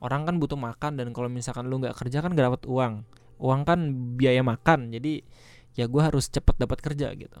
Orang 0.00 0.28
kan 0.28 0.36
butuh 0.36 0.56
makan 0.56 1.00
dan 1.00 1.12
kalau 1.16 1.32
misalkan 1.32 1.68
lu 1.68 1.80
nggak 1.80 1.96
kerja 1.96 2.20
kan 2.20 2.36
gak 2.36 2.52
dapat 2.52 2.62
uang. 2.68 3.04
Uang 3.40 3.60
kan 3.66 3.80
biaya 4.16 4.40
makan 4.44 4.92
jadi 4.94 5.24
ya 5.74 5.90
gue 5.90 6.02
harus 6.02 6.30
cepet 6.30 6.56
dapat 6.56 6.80
kerja 6.80 7.12
gitu. 7.16 7.40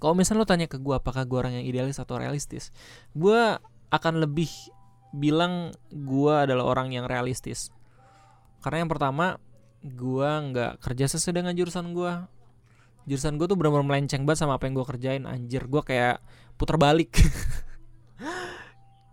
Kalau 0.00 0.14
misalnya 0.16 0.42
lu 0.42 0.48
tanya 0.48 0.66
ke 0.66 0.80
gue 0.80 0.94
apakah 0.96 1.28
gue 1.28 1.36
orang 1.36 1.60
yang 1.60 1.66
idealis 1.68 2.00
atau 2.00 2.16
realistis 2.16 2.72
gue 3.12 3.60
akan 3.90 4.14
lebih 4.22 4.48
bilang 5.12 5.74
gue 5.90 6.34
adalah 6.34 6.64
orang 6.66 6.94
yang 6.94 7.04
realistis. 7.04 7.74
Karena 8.64 8.86
yang 8.86 8.90
pertama 8.90 9.36
gue 9.80 10.30
nggak 10.30 10.80
kerja 10.84 11.08
sesuai 11.08 11.44
dengan 11.44 11.52
jurusan 11.56 11.92
gue 11.96 12.12
jurusan 13.08 13.36
gue 13.40 13.46
tuh 13.48 13.56
benar-benar 13.56 13.86
melenceng 13.86 14.24
banget 14.24 14.44
sama 14.44 14.56
apa 14.60 14.68
yang 14.68 14.74
gue 14.76 14.86
kerjain 14.86 15.24
anjir. 15.28 15.68
Gue 15.68 15.84
kayak 15.84 16.20
putar 16.56 16.76
balik. 16.80 17.16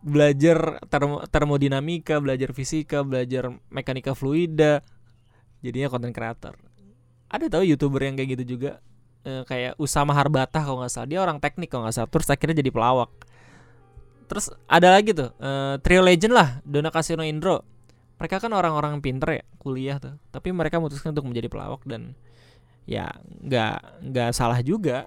Belajar 0.08 0.79
termo 0.88 1.25
termodinamika 1.27 2.22
belajar 2.24 2.56
fisika 2.56 3.03
belajar 3.03 3.51
mekanika 3.67 4.15
fluida. 4.15 4.79
Jadinya 5.60 5.89
konten 5.91 6.13
creator 6.15 6.67
ada 7.27 7.46
tau 7.51 7.63
youtuber 7.63 8.01
yang 8.08 8.15
kayak 8.15 8.39
gitu 8.39 8.58
juga? 8.58 8.79
E, 9.27 9.44
kayak 9.44 9.75
Usama 9.75 10.15
Harbata 10.15 10.63
kalau 10.63 10.79
nggak 10.84 10.91
salah. 10.91 11.08
Dia 11.12 11.20
orang 11.20 11.38
teknik 11.44 11.67
kalau 11.67 11.88
nggak 11.88 11.96
salah. 11.96 12.10
Terus 12.10 12.27
akhirnya 12.32 12.56
jadi 12.63 12.72
pelawak. 12.72 13.12
Terus 14.27 14.51
ada 14.67 14.91
lagi 14.91 15.15
tuh 15.15 15.32
uh, 15.39 15.79
Trio 15.79 16.03
Legend 16.03 16.34
lah. 16.36 16.50
Dona 16.63 16.91
Casino 16.91 17.24
Indro. 17.24 17.63
Mereka 18.17 18.44
kan 18.44 18.51
orang-orang 18.51 19.00
pinter 19.00 19.29
ya 19.39 19.44
Kuliah 19.60 20.00
tuh. 20.00 20.15
Tapi 20.32 20.51
mereka 20.51 20.79
memutuskan 20.79 21.15
untuk 21.15 21.29
menjadi 21.29 21.48
pelawak 21.48 21.86
Dan 21.88 22.15
ya 22.88 23.12
nggak 23.44 24.08
nggak 24.10 24.29
salah 24.32 24.63
juga. 24.63 25.06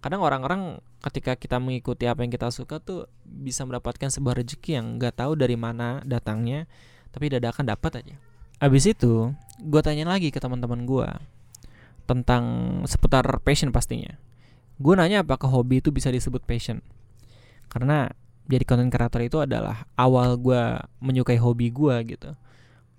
Kadang 0.00 0.22
orang-orang 0.22 0.78
ketika 1.02 1.34
kita 1.34 1.58
mengikuti 1.58 2.06
apa 2.06 2.22
yang 2.22 2.30
kita 2.30 2.50
suka 2.54 2.78
tuh 2.78 3.10
Bisa 3.26 3.66
mendapatkan 3.66 4.06
sebuah 4.06 4.38
rezeki 4.38 4.78
yang 4.78 4.86
nggak 5.02 5.18
tahu 5.18 5.34
dari 5.34 5.58
mana 5.58 5.98
datangnya 6.06 6.70
Tapi 7.10 7.26
dadakan 7.32 7.66
dapat 7.66 8.04
aja. 8.04 8.14
Abis 8.62 8.86
itu 8.86 9.34
gue 9.56 9.80
tanya 9.82 10.06
lagi 10.06 10.30
ke 10.30 10.38
teman-teman 10.38 10.86
gue 10.86 11.08
Tentang 12.06 12.44
seputar 12.86 13.26
passion 13.42 13.74
pastinya. 13.74 14.14
Gue 14.78 14.94
nanya 14.94 15.26
apakah 15.26 15.50
hobi 15.50 15.82
itu 15.82 15.90
bisa 15.90 16.06
disebut 16.12 16.46
passion. 16.46 16.78
Karena 17.66 18.06
jadi 18.46 18.62
content 18.62 18.92
creator 18.94 19.20
itu 19.26 19.42
adalah 19.42 19.90
awal 19.98 20.38
gue 20.38 20.62
menyukai 21.02 21.34
hobi 21.34 21.74
gue 21.74 21.96
gitu 22.14 22.30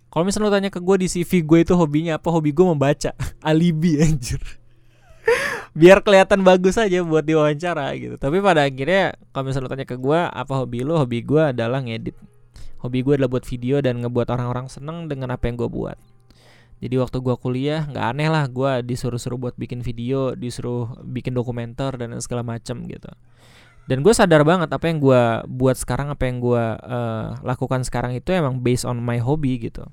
kalau 0.07 0.23
misalnya 0.23 0.47
lo 0.47 0.53
tanya 0.53 0.69
ke 0.71 0.79
gue 0.79 0.95
di 1.03 1.07
CV 1.11 1.43
gue 1.43 1.59
itu 1.67 1.73
hobinya 1.75 2.15
apa 2.15 2.31
hobi 2.31 2.55
gue 2.55 2.65
membaca. 2.65 3.11
Alibi 3.49 3.99
anjir. 3.99 4.39
Biar 5.77 6.01
kelihatan 6.01 6.41
bagus 6.41 6.79
aja 6.79 7.03
buat 7.03 7.27
diwawancara 7.27 7.91
gitu. 7.99 8.15
Tapi 8.15 8.39
pada 8.39 8.65
akhirnya 8.65 9.13
kalau 9.35 9.51
misalnya 9.51 9.67
lo 9.67 9.71
tanya 9.75 9.85
ke 9.85 9.97
gue 9.99 10.19
apa 10.19 10.53
hobi 10.55 10.87
lo 10.87 10.97
hobi 10.97 11.19
gue 11.21 11.51
adalah 11.51 11.83
ngedit. 11.83 12.15
Hobi 12.81 13.03
gue 13.03 13.13
adalah 13.19 13.29
buat 13.29 13.45
video 13.45 13.83
dan 13.83 13.99
ngebuat 14.01 14.31
orang-orang 14.31 14.71
seneng 14.71 15.11
dengan 15.11 15.35
apa 15.35 15.51
yang 15.51 15.59
gue 15.59 15.69
buat. 15.69 15.99
Jadi 16.77 16.95
waktu 17.01 17.17
gue 17.25 17.35
kuliah 17.41 17.89
nggak 17.89 18.05
aneh 18.15 18.29
lah 18.29 18.45
gue 18.47 18.85
disuruh-suruh 18.85 19.37
buat 19.37 19.55
bikin 19.57 19.81
video 19.81 20.37
disuruh 20.37 20.93
bikin 21.03 21.33
dokumenter 21.33 21.89
dan 21.97 22.13
segala 22.21 22.45
macem 22.45 22.85
gitu 22.85 23.09
dan 23.87 24.03
gue 24.03 24.13
sadar 24.13 24.43
banget 24.43 24.67
apa 24.67 24.85
yang 24.91 24.99
gue 24.99 25.21
buat 25.47 25.79
sekarang 25.79 26.11
apa 26.11 26.27
yang 26.27 26.43
gue 26.43 26.63
uh, 26.75 27.39
lakukan 27.41 27.87
sekarang 27.87 28.13
itu 28.19 28.35
emang 28.35 28.59
based 28.59 28.83
on 28.83 28.99
my 28.99 29.17
hobby 29.17 29.55
gitu. 29.57 29.87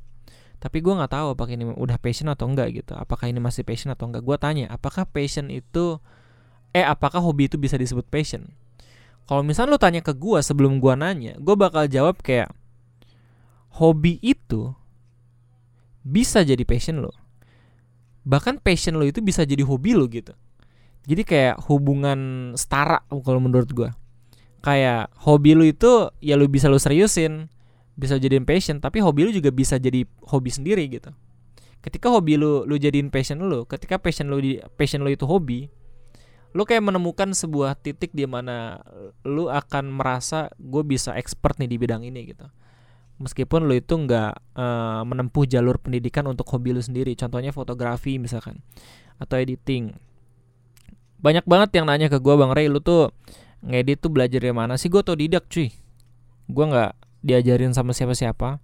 Tapi 0.59 0.83
gue 0.83 0.91
nggak 0.91 1.13
tahu 1.13 1.39
apakah 1.39 1.55
ini 1.55 1.71
udah 1.71 1.97
passion 2.03 2.27
atau 2.27 2.51
enggak 2.51 2.75
gitu. 2.75 2.99
Apakah 2.99 3.31
ini 3.31 3.39
masih 3.39 3.63
passion 3.63 3.95
atau 3.95 4.11
enggak 4.11 4.27
gue 4.27 4.37
tanya 4.37 4.67
apakah 4.75 5.07
passion 5.07 5.47
itu 5.49 6.03
eh 6.75 6.83
apakah 6.83 7.23
hobi 7.23 7.47
itu 7.47 7.55
bisa 7.55 7.79
disebut 7.79 8.11
passion? 8.11 8.51
Kalau 9.25 9.41
misalnya 9.41 9.73
lo 9.73 9.81
tanya 9.81 10.03
ke 10.03 10.13
gue 10.13 10.43
sebelum 10.43 10.83
gue 10.83 10.95
nanya 10.99 11.39
gue 11.39 11.55
bakal 11.55 11.87
jawab 11.87 12.19
kayak 12.21 12.53
hobi 13.81 14.23
itu 14.23 14.71
bisa 16.05 16.45
jadi 16.45 16.63
passion 16.63 17.01
lo 17.01 17.11
bahkan 18.23 18.61
passion 18.61 18.95
lo 19.01 19.05
itu 19.09 19.25
bisa 19.25 19.43
jadi 19.43 19.65
hobi 19.65 19.97
lo 19.97 20.07
gitu 20.07 20.37
jadi 21.05 21.23
kayak 21.23 21.57
hubungan 21.69 22.53
setara 22.57 23.05
kalau 23.09 23.41
menurut 23.41 23.69
gue 23.71 23.91
kayak 24.65 25.13
hobi 25.21 25.53
lu 25.53 25.69
itu 25.69 26.09
ya 26.25 26.41
lu 26.41 26.49
bisa 26.49 26.73
lu 26.73 26.81
seriusin 26.81 27.53
bisa 27.95 28.17
jadiin 28.17 28.49
passion 28.49 28.81
tapi 28.81 29.05
hobi 29.05 29.29
lu 29.29 29.31
juga 29.31 29.53
bisa 29.53 29.79
jadi 29.79 30.09
hobi 30.27 30.51
sendiri 30.51 30.89
gitu. 30.89 31.13
Ketika 31.85 32.09
hobi 32.09 32.41
lu 32.41 32.65
lu 32.65 32.81
jadiin 32.81 33.13
passion 33.13 33.45
lu 33.45 33.69
ketika 33.69 34.01
passion 34.01 34.33
lu 34.33 34.41
di 34.41 34.57
passion 34.81 35.05
lu 35.05 35.13
itu 35.13 35.29
hobi 35.29 35.69
lu 36.57 36.63
kayak 36.65 36.87
menemukan 36.87 37.35
sebuah 37.37 37.77
titik 37.77 38.17
di 38.17 38.25
mana 38.25 38.81
lu 39.27 39.53
akan 39.53 39.91
merasa 39.93 40.49
gue 40.57 40.81
bisa 40.87 41.13
expert 41.19 41.61
nih 41.61 41.69
di 41.69 41.77
bidang 41.77 42.01
ini 42.07 42.33
gitu. 42.33 42.49
Meskipun 43.21 43.69
lu 43.69 43.79
itu 43.79 43.95
nggak 43.95 44.59
uh, 44.59 45.03
menempuh 45.07 45.47
jalur 45.47 45.79
pendidikan 45.79 46.27
untuk 46.27 46.49
hobi 46.51 46.75
lu 46.75 46.83
sendiri. 46.83 47.15
Contohnya 47.15 47.53
fotografi 47.53 48.17
misalkan 48.19 48.65
atau 49.21 49.39
editing 49.39 49.95
banyak 51.25 51.49
banget 51.49 51.81
yang 51.81 51.89
nanya 51.89 52.13
ke 52.13 52.21
gue 52.21 52.35
bang 52.37 52.53
Ray 52.53 52.69
lu 52.69 52.85
tuh 52.85 53.09
ngedit 53.65 54.05
tuh 54.05 54.13
belajar 54.13 54.45
dari 54.45 54.53
mana 54.53 54.77
sih? 54.77 54.93
Gue 54.93 55.01
didak 55.01 55.49
cuy. 55.49 55.73
Gue 56.53 56.65
nggak 56.69 56.93
diajarin 57.25 57.73
sama 57.73 57.97
siapa-siapa. 57.97 58.61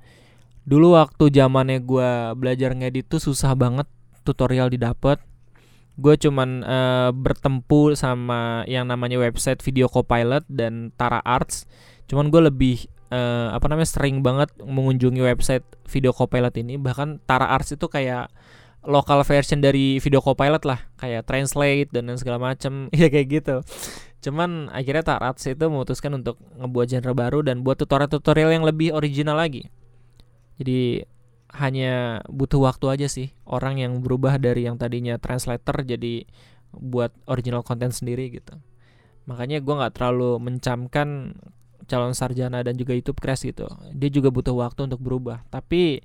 Dulu 0.68 0.92
waktu 1.00 1.32
zamannya 1.32 1.80
gue 1.80 2.36
belajar 2.36 2.76
ngedit 2.76 3.08
tuh 3.08 3.16
susah 3.16 3.56
banget 3.56 3.88
tutorial 4.28 4.68
didapat 4.68 5.24
gue 6.00 6.14
cuman 6.16 6.64
uh, 6.64 7.10
bertempur 7.12 7.92
sama 7.92 8.64
yang 8.64 8.88
namanya 8.88 9.20
website 9.20 9.60
video 9.60 9.84
copilot 9.84 10.48
dan 10.48 10.96
Tara 10.96 11.20
Arts. 11.20 11.68
Cuman 12.08 12.32
gue 12.32 12.48
lebih 12.48 12.88
uh, 13.12 13.52
apa 13.52 13.68
namanya 13.68 13.90
sering 13.92 14.24
banget 14.24 14.48
mengunjungi 14.64 15.20
website 15.20 15.66
video 15.84 16.16
copilot 16.16 16.56
ini. 16.56 16.80
Bahkan 16.80 17.28
Tara 17.28 17.52
Arts 17.52 17.76
itu 17.76 17.86
kayak 17.86 18.32
lokal 18.80 19.20
version 19.28 19.60
dari 19.60 20.00
video 20.00 20.24
copilot 20.24 20.64
lah 20.64 20.80
kayak 20.96 21.28
translate 21.28 21.90
dan 21.92 22.08
segala 22.16 22.40
macem. 22.40 22.88
Ya 22.96 23.08
kayak 23.12 23.28
gitu. 23.40 23.56
Cuman 24.20 24.68
akhirnya 24.72 25.04
Tarats 25.04 25.48
itu 25.48 25.64
memutuskan 25.68 26.12
untuk 26.20 26.36
ngebuat 26.60 26.86
genre 26.92 27.14
baru 27.16 27.40
dan 27.40 27.64
buat 27.64 27.80
tutorial-tutorial 27.80 28.52
yang 28.52 28.64
lebih 28.64 28.92
original 28.92 29.40
lagi. 29.40 29.72
Jadi 30.60 31.08
hanya 31.56 32.22
butuh 32.30 32.62
waktu 32.62 32.86
aja 33.00 33.06
sih 33.10 33.34
orang 33.42 33.82
yang 33.82 33.98
berubah 34.04 34.38
dari 34.38 34.70
yang 34.70 34.78
tadinya 34.78 35.18
translator 35.18 35.82
jadi 35.82 36.28
buat 36.70 37.10
original 37.26 37.66
content 37.66 37.90
sendiri 37.90 38.30
gitu. 38.30 38.54
Makanya 39.26 39.58
gue 39.64 39.74
nggak 39.74 39.94
terlalu 39.98 40.38
mencamkan 40.38 41.34
calon 41.90 42.14
sarjana 42.14 42.62
dan 42.62 42.78
juga 42.78 42.94
YouTube 42.94 43.18
crash 43.18 43.48
gitu. 43.48 43.66
Dia 43.96 44.10
juga 44.12 44.30
butuh 44.30 44.54
waktu 44.54 44.86
untuk 44.86 45.02
berubah. 45.02 45.42
Tapi 45.50 46.04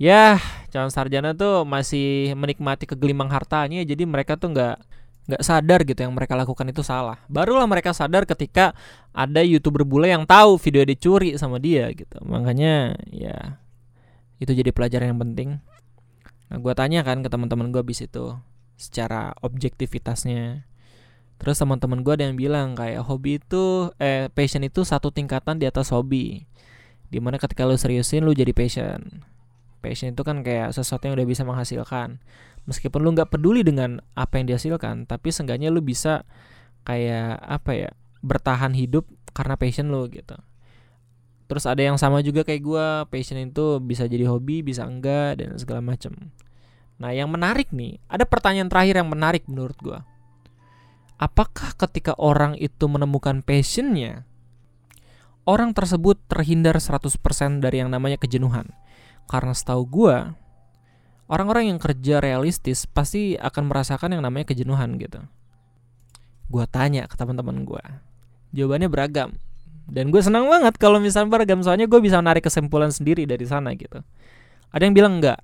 ya 0.00 0.40
calon 0.72 0.88
sarjana 0.88 1.36
tuh 1.36 1.68
masih 1.68 2.32
menikmati 2.32 2.88
kegelimang 2.88 3.28
hartanya 3.28 3.84
jadi 3.84 4.08
mereka 4.08 4.40
tuh 4.40 4.52
nggak 4.52 4.76
nggak 5.22 5.42
sadar 5.42 5.86
gitu 5.86 6.02
yang 6.02 6.14
mereka 6.14 6.34
lakukan 6.34 6.66
itu 6.66 6.82
salah. 6.82 7.22
Barulah 7.30 7.62
mereka 7.70 7.94
sadar 7.94 8.26
ketika 8.26 8.74
ada 9.14 9.40
youtuber 9.46 9.86
bule 9.86 10.10
yang 10.10 10.26
tahu 10.26 10.58
video 10.58 10.82
dicuri 10.82 11.38
sama 11.38 11.62
dia 11.62 11.86
gitu. 11.94 12.18
Makanya 12.26 12.98
ya 13.14 13.62
itu 14.42 14.50
jadi 14.50 14.74
pelajaran 14.74 15.14
yang 15.14 15.20
penting. 15.22 15.48
Nah 16.50 16.58
gue 16.58 16.72
tanya 16.74 17.06
kan 17.06 17.22
ke 17.22 17.30
teman-teman 17.30 17.70
gue 17.70 17.78
abis 17.78 18.02
itu 18.02 18.34
secara 18.74 19.30
objektivitasnya. 19.46 20.66
Terus 21.38 21.56
teman-teman 21.58 22.02
gue 22.02 22.12
ada 22.18 22.26
yang 22.26 22.34
bilang 22.34 22.74
kayak 22.74 23.06
hobi 23.06 23.38
itu 23.38 23.94
eh 24.02 24.26
passion 24.34 24.66
itu 24.66 24.82
satu 24.82 25.14
tingkatan 25.14 25.62
di 25.62 25.70
atas 25.70 25.94
hobi. 25.94 26.50
Di 27.06 27.22
mana 27.22 27.38
ketika 27.38 27.62
lu 27.62 27.78
seriusin 27.78 28.26
lu 28.26 28.34
jadi 28.34 28.50
passion 28.50 29.22
passion 29.82 30.14
itu 30.14 30.22
kan 30.22 30.46
kayak 30.46 30.70
sesuatu 30.70 31.10
yang 31.10 31.18
udah 31.18 31.26
bisa 31.26 31.42
menghasilkan. 31.42 32.22
Meskipun 32.70 33.02
lu 33.02 33.10
nggak 33.18 33.34
peduli 33.34 33.66
dengan 33.66 33.98
apa 34.14 34.38
yang 34.38 34.54
dihasilkan 34.54 35.10
tapi 35.10 35.34
seenggaknya 35.34 35.74
lu 35.74 35.82
bisa 35.82 36.22
kayak 36.86 37.42
apa 37.42 37.70
ya 37.74 37.90
bertahan 38.22 38.78
hidup 38.78 39.10
karena 39.34 39.58
passion 39.58 39.90
lu 39.90 40.06
gitu. 40.06 40.38
Terus 41.50 41.66
ada 41.66 41.82
yang 41.82 41.98
sama 41.98 42.22
juga 42.22 42.46
kayak 42.46 42.62
gue 42.62 42.86
passion 43.10 43.36
itu 43.42 43.82
bisa 43.82 44.06
jadi 44.06 44.30
hobi 44.30 44.62
bisa 44.62 44.86
enggak 44.86 45.42
dan 45.42 45.58
segala 45.58 45.82
macam 45.82 46.32
nah 47.02 47.10
yang 47.10 47.26
menarik 47.26 47.74
nih 47.74 47.98
ada 48.06 48.22
pertanyaan 48.22 48.70
terakhir 48.70 49.02
yang 49.02 49.10
menarik 49.10 49.42
menurut 49.50 49.74
gue 49.82 49.98
apakah 51.18 51.74
ketika 51.74 52.14
orang 52.14 52.54
itu 52.62 52.86
menemukan 52.86 53.42
passionnya 53.42 54.22
orang 55.42 55.74
tersebut 55.74 56.22
terhindar 56.30 56.78
100% 56.78 57.18
dari 57.58 57.82
yang 57.82 57.90
namanya 57.90 58.22
kejenuhan 58.22 58.70
karena 59.30 59.52
setahu 59.56 59.82
gue 59.88 60.16
orang-orang 61.30 61.72
yang 61.72 61.78
kerja 61.80 62.20
realistis 62.20 62.84
pasti 62.84 63.38
akan 63.40 63.72
merasakan 63.72 64.18
yang 64.18 64.22
namanya 64.22 64.52
kejenuhan 64.52 65.00
gitu. 65.00 65.22
Gue 66.52 66.64
tanya 66.68 67.08
ke 67.08 67.16
teman-teman 67.16 67.64
gue, 67.64 67.84
jawabannya 68.52 68.88
beragam. 68.92 69.30
Dan 69.88 70.14
gue 70.14 70.22
senang 70.22 70.46
banget 70.46 70.78
kalau 70.78 71.02
misalnya 71.02 71.32
beragam, 71.32 71.60
soalnya 71.64 71.90
gue 71.90 72.00
bisa 72.00 72.22
narik 72.22 72.46
kesimpulan 72.46 72.92
sendiri 72.94 73.26
dari 73.26 73.42
sana 73.48 73.74
gitu. 73.74 73.98
Ada 74.70 74.88
yang 74.88 74.94
bilang 74.94 75.18
enggak, 75.18 75.42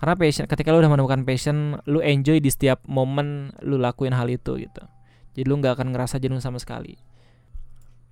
karena 0.00 0.16
passion, 0.16 0.48
ketika 0.48 0.72
lu 0.72 0.80
udah 0.80 0.88
menemukan 0.88 1.28
passion, 1.28 1.76
lu 1.84 2.00
enjoy 2.00 2.40
di 2.40 2.48
setiap 2.48 2.80
momen 2.88 3.52
lu 3.60 3.76
lakuin 3.76 4.16
hal 4.16 4.32
itu 4.32 4.56
gitu. 4.56 4.80
Jadi 5.36 5.44
lu 5.44 5.60
nggak 5.60 5.76
akan 5.76 5.92
ngerasa 5.92 6.16
jenuh 6.16 6.40
sama 6.40 6.56
sekali. 6.56 6.96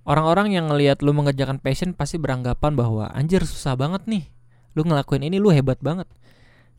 Orang-orang 0.05 0.53
yang 0.53 0.69
ngelihat 0.69 1.01
lu 1.01 1.17
mengerjakan 1.17 1.57
passion 1.57 1.97
pasti 1.97 2.21
beranggapan 2.21 2.77
bahwa 2.77 3.09
anjir 3.09 3.41
susah 3.41 3.73
banget 3.73 4.05
nih. 4.05 4.29
Lu 4.79 4.87
ngelakuin 4.87 5.27
ini 5.27 5.43
lu 5.43 5.51
hebat 5.51 5.75
banget. 5.83 6.07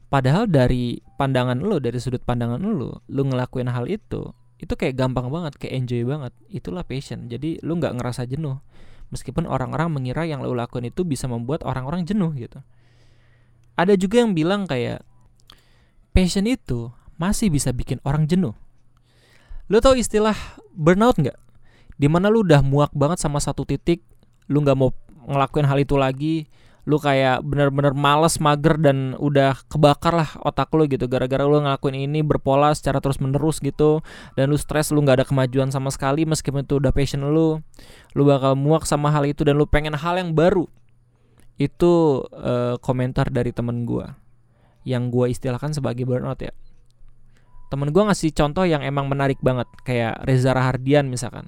Padahal 0.09 0.49
dari 0.49 1.05
pandangan 1.21 1.61
lo, 1.61 1.77
dari 1.77 2.01
sudut 2.01 2.25
pandangan 2.25 2.57
lo, 2.65 3.05
lo 3.05 3.23
ngelakuin 3.29 3.69
hal 3.69 3.85
itu, 3.93 4.33
itu 4.57 4.73
kayak 4.73 4.97
gampang 4.97 5.29
banget, 5.29 5.61
kayak 5.61 5.85
enjoy 5.85 6.09
banget. 6.09 6.33
Itulah 6.49 6.81
passion. 6.81 7.29
Jadi 7.29 7.61
lo 7.61 7.77
nggak 7.77 8.01
ngerasa 8.01 8.25
jenuh. 8.25 8.57
Meskipun 9.13 9.45
orang-orang 9.45 9.93
mengira 9.93 10.25
yang 10.25 10.41
lo 10.41 10.57
lakuin 10.57 10.89
itu 10.89 11.05
bisa 11.05 11.29
membuat 11.29 11.61
orang-orang 11.61 12.09
jenuh 12.09 12.33
gitu. 12.41 12.65
Ada 13.77 14.01
juga 14.01 14.25
yang 14.25 14.33
bilang 14.33 14.65
kayak 14.65 15.05
passion 16.17 16.49
itu 16.49 16.89
masih 17.21 17.53
bisa 17.53 17.69
bikin 17.77 18.01
orang 18.01 18.25
jenuh. 18.25 18.57
Lo 19.69 19.79
tau 19.85 19.93
istilah 19.93 20.35
burnout 20.73 21.21
nggak? 21.21 21.37
Di 22.01 22.09
mana 22.09 22.33
lo 22.33 22.41
udah 22.41 22.65
muak 22.65 22.97
banget 22.97 23.21
sama 23.21 23.45
satu 23.45 23.69
titik, 23.69 24.01
lo 24.49 24.65
nggak 24.65 24.79
mau 24.81 24.91
ngelakuin 25.29 25.69
hal 25.69 25.79
itu 25.79 25.95
lagi, 26.01 26.49
lu 26.91 26.99
kayak 26.99 27.47
bener-bener 27.47 27.95
males 27.95 28.43
mager 28.43 28.75
dan 28.83 29.15
udah 29.15 29.55
kebakar 29.71 30.11
lah 30.11 30.31
otak 30.43 30.75
lu 30.75 30.91
gitu. 30.91 31.07
Gara-gara 31.07 31.47
lu 31.47 31.63
ngelakuin 31.63 31.95
ini 31.95 32.27
berpola 32.27 32.75
secara 32.75 32.99
terus 32.99 33.23
menerus 33.23 33.63
gitu 33.63 34.03
dan 34.35 34.51
lu 34.51 34.59
stres 34.59 34.91
lu 34.91 34.99
nggak 34.99 35.23
ada 35.23 35.27
kemajuan 35.31 35.71
sama 35.71 35.95
sekali 35.95 36.27
meskipun 36.27 36.67
itu 36.67 36.83
udah 36.83 36.91
passion 36.91 37.23
lu 37.23 37.63
lu 38.19 38.23
bakal 38.27 38.59
muak 38.59 38.91
sama 38.91 39.15
hal 39.15 39.23
itu 39.23 39.47
dan 39.47 39.55
lu 39.55 39.71
pengen 39.71 39.95
hal 39.95 40.19
yang 40.19 40.35
baru. 40.35 40.67
Itu 41.55 42.27
uh, 42.35 42.75
komentar 42.83 43.31
dari 43.31 43.55
temen 43.55 43.87
gua 43.87 44.19
yang 44.83 45.15
gua 45.15 45.31
istilahkan 45.31 45.71
sebagai 45.71 46.03
burnout 46.03 46.43
ya. 46.43 46.51
Temen 47.71 47.95
gua 47.95 48.11
ngasih 48.11 48.35
contoh 48.35 48.67
yang 48.67 48.83
emang 48.83 49.07
menarik 49.07 49.39
banget 49.39 49.71
kayak 49.87 50.27
Reza 50.27 50.51
Rahardian 50.51 51.07
misalkan 51.07 51.47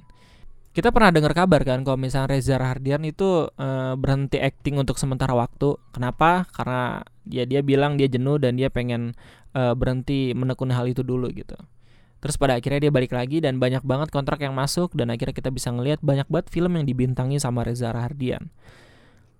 kita 0.73 0.89
pernah 0.89 1.13
dengar 1.13 1.37
kabar 1.37 1.61
kan 1.61 1.85
kalau 1.85 2.01
misalnya 2.01 2.33
Reza 2.33 2.57
Rahardian 2.57 3.05
itu 3.05 3.45
uh, 3.45 3.93
berhenti 3.93 4.41
acting 4.41 4.81
untuk 4.81 4.97
sementara 4.97 5.37
waktu. 5.37 5.77
Kenapa? 5.93 6.49
Karena 6.49 7.05
dia 7.29 7.45
dia 7.45 7.61
bilang 7.61 7.93
dia 7.93 8.09
jenuh 8.09 8.41
dan 8.41 8.57
dia 8.57 8.73
pengen 8.73 9.13
uh, 9.53 9.77
berhenti 9.77 10.33
menekuni 10.33 10.73
hal 10.73 10.89
itu 10.89 11.05
dulu 11.05 11.29
gitu. 11.29 11.53
Terus 12.25 12.41
pada 12.41 12.57
akhirnya 12.57 12.89
dia 12.89 12.91
balik 12.91 13.13
lagi 13.13 13.37
dan 13.37 13.61
banyak 13.61 13.85
banget 13.85 14.09
kontrak 14.09 14.41
yang 14.41 14.57
masuk 14.57 14.97
dan 14.97 15.13
akhirnya 15.13 15.35
kita 15.37 15.53
bisa 15.53 15.69
ngelihat 15.69 16.01
banyak 16.01 16.25
banget 16.25 16.49
film 16.49 16.73
yang 16.73 16.89
dibintangi 16.89 17.37
sama 17.37 17.61
Reza 17.61 17.93
Rahardian. 17.93 18.49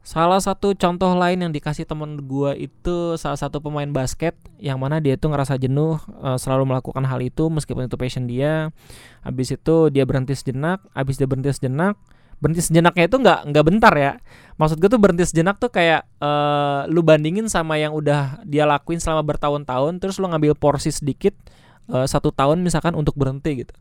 Salah 0.04 0.44
satu 0.44 0.76
contoh 0.76 1.16
lain 1.16 1.48
yang 1.48 1.56
dikasih 1.56 1.88
temen 1.88 2.28
gue 2.28 2.68
itu 2.68 3.16
salah 3.16 3.40
satu 3.40 3.64
pemain 3.64 3.88
basket 3.88 4.36
yang 4.60 4.76
mana 4.76 5.00
dia 5.00 5.16
itu 5.16 5.32
ngerasa 5.32 5.56
jenuh 5.56 5.96
uh, 6.20 6.36
selalu 6.36 6.76
melakukan 6.76 7.08
hal 7.08 7.24
itu 7.24 7.48
meskipun 7.48 7.88
itu 7.88 7.96
passion 7.96 8.28
dia. 8.28 8.76
Habis 9.24 9.56
itu 9.56 9.88
dia 9.96 10.04
berhenti 10.04 10.36
sejenak, 10.36 10.84
habis 10.92 11.16
dia 11.16 11.24
berhenti 11.24 11.56
sejenak, 11.56 11.96
berhenti 12.44 12.68
sejenaknya 12.68 13.08
itu 13.08 13.16
nggak 13.16 13.40
nggak 13.48 13.64
bentar 13.64 13.94
ya. 13.96 14.12
Maksud 14.60 14.84
gue 14.84 14.92
tuh 14.92 15.00
berhenti 15.00 15.24
sejenak 15.24 15.56
tuh 15.64 15.72
kayak 15.72 16.04
uh, 16.20 16.84
lu 16.92 17.00
bandingin 17.00 17.48
sama 17.48 17.80
yang 17.80 17.96
udah 17.96 18.44
dia 18.44 18.68
lakuin 18.68 19.00
selama 19.00 19.24
bertahun-tahun, 19.24 20.04
terus 20.04 20.20
lu 20.20 20.28
ngambil 20.28 20.60
porsi 20.60 20.92
sedikit 20.92 21.32
uh, 21.88 22.04
satu 22.04 22.36
tahun 22.36 22.60
misalkan 22.60 22.92
untuk 22.92 23.16
berhenti 23.16 23.64
gitu. 23.64 23.72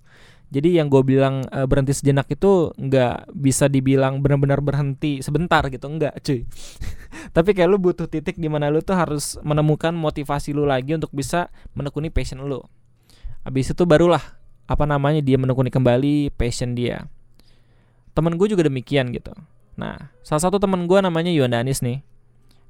Jadi 0.52 0.76
yang 0.76 0.92
gue 0.92 1.00
bilang 1.00 1.48
uh, 1.48 1.64
berhenti 1.64 1.96
sejenak 1.96 2.28
itu 2.28 2.76
nggak 2.76 3.32
bisa 3.32 3.72
dibilang 3.72 4.20
benar-benar 4.20 4.60
berhenti 4.60 5.24
sebentar 5.24 5.64
gitu, 5.72 5.88
nggak 5.88 6.20
cuy. 6.20 6.44
Tapi 7.36 7.56
kayak 7.56 7.68
lu 7.72 7.80
butuh 7.80 8.04
titik 8.04 8.36
di 8.36 8.52
mana 8.52 8.68
lu 8.68 8.84
tuh 8.84 8.92
harus 8.92 9.40
menemukan 9.40 9.96
motivasi 9.96 10.52
lu 10.52 10.68
lagi 10.68 10.92
untuk 10.92 11.08
bisa 11.16 11.48
menekuni 11.72 12.12
passion 12.12 12.44
lu. 12.44 12.60
Habis 13.48 13.72
itu 13.72 13.88
barulah 13.88 14.20
apa 14.68 14.84
namanya 14.84 15.24
dia 15.24 15.40
menekuni 15.40 15.72
kembali 15.72 16.36
passion 16.36 16.76
dia. 16.76 17.08
Temen 18.12 18.36
gue 18.36 18.52
juga 18.52 18.68
demikian 18.68 19.08
gitu. 19.08 19.32
Nah, 19.80 20.12
salah 20.20 20.44
satu 20.44 20.60
temen 20.60 20.84
gue 20.84 21.00
namanya 21.00 21.32
Yuandanis 21.32 21.80
nih 21.80 22.04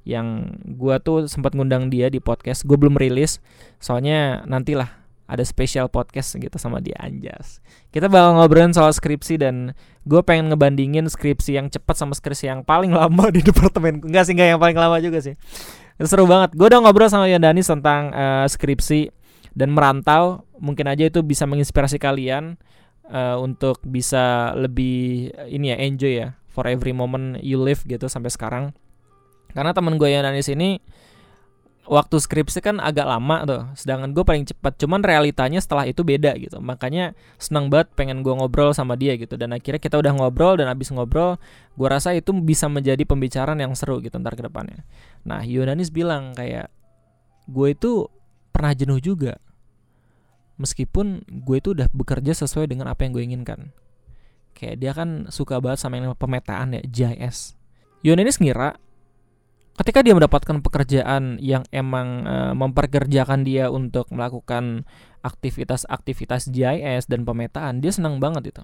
yang 0.03 0.55
gue 0.63 0.95
tuh 0.99 1.31
sempat 1.31 1.55
ngundang 1.55 1.87
dia 1.87 2.11
di 2.11 2.19
podcast 2.19 2.67
gue 2.67 2.75
belum 2.75 2.99
rilis 2.99 3.39
soalnya 3.79 4.43
nantilah 4.43 5.02
ada 5.33 5.41
special 5.41 5.89
podcast 5.89 6.37
gitu 6.37 6.61
sama 6.61 6.77
dia 6.77 6.93
Anjas. 7.01 7.57
Kita 7.89 8.05
bakal 8.05 8.37
ngobrolin 8.37 8.69
soal 8.69 8.93
skripsi 8.93 9.41
dan 9.41 9.73
gue 10.05 10.21
pengen 10.21 10.53
ngebandingin 10.53 11.09
skripsi 11.09 11.57
yang 11.57 11.73
cepat 11.73 11.97
sama 11.97 12.13
skripsi 12.13 12.53
yang 12.53 12.61
paling 12.61 12.93
lama 12.99 13.33
di 13.33 13.41
departemen. 13.41 14.05
Enggak 14.05 14.29
sih, 14.29 14.37
enggak 14.37 14.53
yang 14.53 14.61
paling 14.61 14.77
lama 14.77 15.01
juga 15.01 15.25
sih. 15.25 15.33
Seru 16.05 16.29
banget. 16.29 16.53
Gue 16.53 16.69
udah 16.69 16.85
ngobrol 16.85 17.09
sama 17.09 17.25
Yandani 17.25 17.65
tentang 17.65 18.13
uh, 18.13 18.45
skripsi 18.45 19.09
dan 19.57 19.73
merantau. 19.73 20.45
Mungkin 20.61 20.85
aja 20.85 21.09
itu 21.09 21.25
bisa 21.25 21.49
menginspirasi 21.49 21.97
kalian 21.97 22.61
uh, 23.09 23.41
untuk 23.41 23.81
bisa 23.81 24.53
lebih 24.53 25.33
ini 25.49 25.73
ya 25.73 25.77
enjoy 25.81 26.13
ya 26.13 26.37
for 26.53 26.69
every 26.69 26.93
moment 26.93 27.41
you 27.41 27.57
live 27.57 27.81
gitu 27.89 28.05
sampai 28.05 28.29
sekarang. 28.29 28.77
Karena 29.53 29.73
temen 29.73 29.97
gue 29.97 30.09
Yandanis 30.13 30.49
ini 30.53 30.77
waktu 31.83 32.15
skripsi 32.19 32.63
kan 32.63 32.79
agak 32.79 33.03
lama 33.03 33.43
tuh. 33.43 33.63
Sedangkan 33.75 34.15
gue 34.15 34.23
paling 34.23 34.47
cepat. 34.47 34.79
Cuman 34.79 35.03
realitanya 35.03 35.59
setelah 35.59 35.83
itu 35.87 36.01
beda 36.01 36.35
gitu. 36.39 36.59
Makanya 36.63 37.15
senang 37.35 37.67
banget 37.67 37.91
pengen 37.95 38.23
gue 38.23 38.31
ngobrol 38.31 38.71
sama 38.71 38.95
dia 38.95 39.15
gitu. 39.19 39.35
Dan 39.35 39.51
akhirnya 39.51 39.79
kita 39.79 39.99
udah 39.99 40.13
ngobrol 40.15 40.55
dan 40.59 40.71
abis 40.71 40.91
ngobrol 40.95 41.37
gue 41.73 41.87
rasa 41.89 42.13
itu 42.13 42.31
bisa 42.37 42.69
menjadi 42.69 43.01
pembicaraan 43.03 43.57
yang 43.57 43.73
seru 43.75 43.99
gitu 43.99 44.15
ntar 44.21 44.37
ke 44.37 44.43
depannya. 44.45 44.85
Nah 45.27 45.43
Yunanis 45.43 45.89
bilang 45.91 46.37
kayak 46.37 46.71
gue 47.49 47.67
itu 47.73 48.07
pernah 48.55 48.71
jenuh 48.71 49.01
juga. 49.03 49.39
Meskipun 50.61 51.25
gue 51.27 51.57
itu 51.57 51.73
udah 51.73 51.89
bekerja 51.91 52.31
sesuai 52.31 52.69
dengan 52.69 52.87
apa 52.93 53.03
yang 53.03 53.11
gue 53.11 53.23
inginkan. 53.25 53.59
Kayak 54.53 54.75
dia 54.79 54.91
kan 54.93 55.09
suka 55.33 55.57
banget 55.57 55.81
sama 55.81 55.97
yang 55.97 56.13
pemetaan 56.13 56.77
ya 56.77 56.81
GIS 56.85 57.57
Yunanis 58.03 58.37
ngira 58.43 58.75
ketika 59.73 60.05
dia 60.05 60.13
mendapatkan 60.13 60.61
pekerjaan 60.61 61.41
yang 61.41 61.65
emang 61.73 62.25
uh, 62.29 62.53
memperkerjakan 62.53 63.41
dia 63.41 63.73
untuk 63.73 64.05
melakukan 64.13 64.85
aktivitas-aktivitas 65.25 66.53
GIS 66.53 67.09
dan 67.09 67.25
pemetaan, 67.25 67.81
dia 67.81 67.89
senang 67.89 68.21
banget 68.21 68.53
itu. 68.53 68.63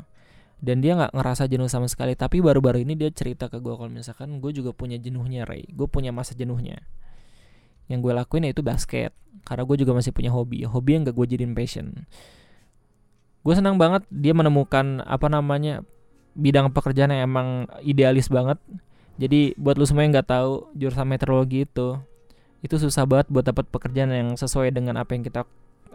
Dan 0.60 0.84
dia 0.84 0.94
nggak 1.00 1.16
ngerasa 1.16 1.48
jenuh 1.48 1.72
sama 1.72 1.88
sekali. 1.88 2.14
Tapi 2.20 2.44
baru-baru 2.44 2.84
ini 2.84 3.00
dia 3.00 3.08
cerita 3.16 3.48
ke 3.48 3.64
gue 3.64 3.74
kalau 3.74 3.88
misalkan 3.88 4.44
gue 4.44 4.52
juga 4.52 4.76
punya 4.76 5.00
jenuhnya, 5.00 5.48
Ray. 5.48 5.64
Gue 5.72 5.88
punya 5.88 6.12
masa 6.12 6.36
jenuhnya. 6.36 6.84
Yang 7.88 8.00
gue 8.04 8.14
lakuin 8.14 8.44
yaitu 8.44 8.60
basket. 8.60 9.16
Karena 9.48 9.64
gue 9.64 9.78
juga 9.80 9.96
masih 9.96 10.12
punya 10.12 10.36
hobi. 10.36 10.68
Hobi 10.68 11.00
yang 11.00 11.08
gak 11.08 11.16
gue 11.16 11.26
jadiin 11.26 11.56
passion. 11.56 12.06
gue 13.40 13.56
senang 13.56 13.80
banget 13.80 14.04
dia 14.12 14.36
menemukan 14.36 15.00
apa 15.08 15.32
namanya 15.32 15.88
bidang 16.36 16.76
pekerjaan 16.76 17.16
yang 17.16 17.24
emang 17.24 17.72
idealis 17.80 18.28
banget 18.28 18.60
jadi 19.20 19.54
buat 19.60 19.76
lu 19.76 19.84
semua 19.84 20.08
yang 20.08 20.16
nggak 20.16 20.32
tahu 20.32 20.72
jurusan 20.80 21.04
meteorologi 21.04 21.68
itu 21.68 22.00
itu 22.64 22.76
susah 22.80 23.04
banget 23.04 23.28
buat 23.28 23.44
dapat 23.44 23.68
pekerjaan 23.68 24.12
yang 24.16 24.30
sesuai 24.40 24.72
dengan 24.72 24.96
apa 24.96 25.12
yang 25.16 25.24
kita 25.28 25.44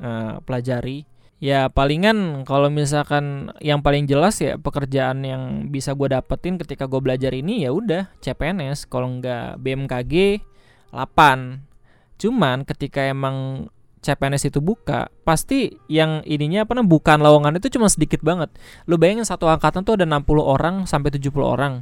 uh, 0.00 0.44
pelajari 0.44 1.08
ya 1.40 1.72
palingan 1.72 2.44
kalau 2.44 2.68
misalkan 2.68 3.52
yang 3.64 3.80
paling 3.80 4.04
jelas 4.04 4.38
ya 4.40 4.60
pekerjaan 4.60 5.24
yang 5.24 5.72
bisa 5.72 5.96
gue 5.96 6.12
dapetin 6.12 6.60
ketika 6.60 6.84
gue 6.84 7.00
belajar 7.00 7.32
ini 7.32 7.64
ya 7.64 7.72
udah 7.72 8.12
CPNS 8.20 8.88
kalau 8.88 9.20
nggak 9.20 9.60
BMKG 9.60 10.44
8 10.92 12.20
cuman 12.20 12.62
ketika 12.64 13.02
emang 13.08 13.68
CPNS 14.04 14.52
itu 14.52 14.60
buka, 14.60 15.08
pasti 15.24 15.72
yang 15.88 16.20
ininya 16.28 16.68
apa 16.68 16.76
namanya 16.76 16.92
bukan 16.92 17.18
lowongan 17.24 17.56
itu 17.56 17.72
cuma 17.72 17.88
sedikit 17.88 18.20
banget. 18.20 18.52
Lu 18.84 19.00
bayangin 19.00 19.24
satu 19.24 19.48
angkatan 19.48 19.80
tuh 19.80 19.96
ada 19.96 20.04
60 20.04 20.44
orang 20.44 20.84
sampai 20.84 21.08
70 21.08 21.32
orang. 21.40 21.80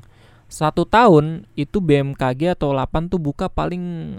Satu 0.53 0.85
tahun 0.85 1.49
itu 1.57 1.81
BMKG 1.81 2.61
atau 2.61 2.77
8 2.77 3.09
tuh 3.09 3.17
buka 3.17 3.49
paling 3.49 4.13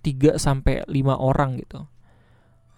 3 0.00 0.40
sampai 0.40 0.80
5 0.88 1.12
orang 1.12 1.60
gitu. 1.60 1.84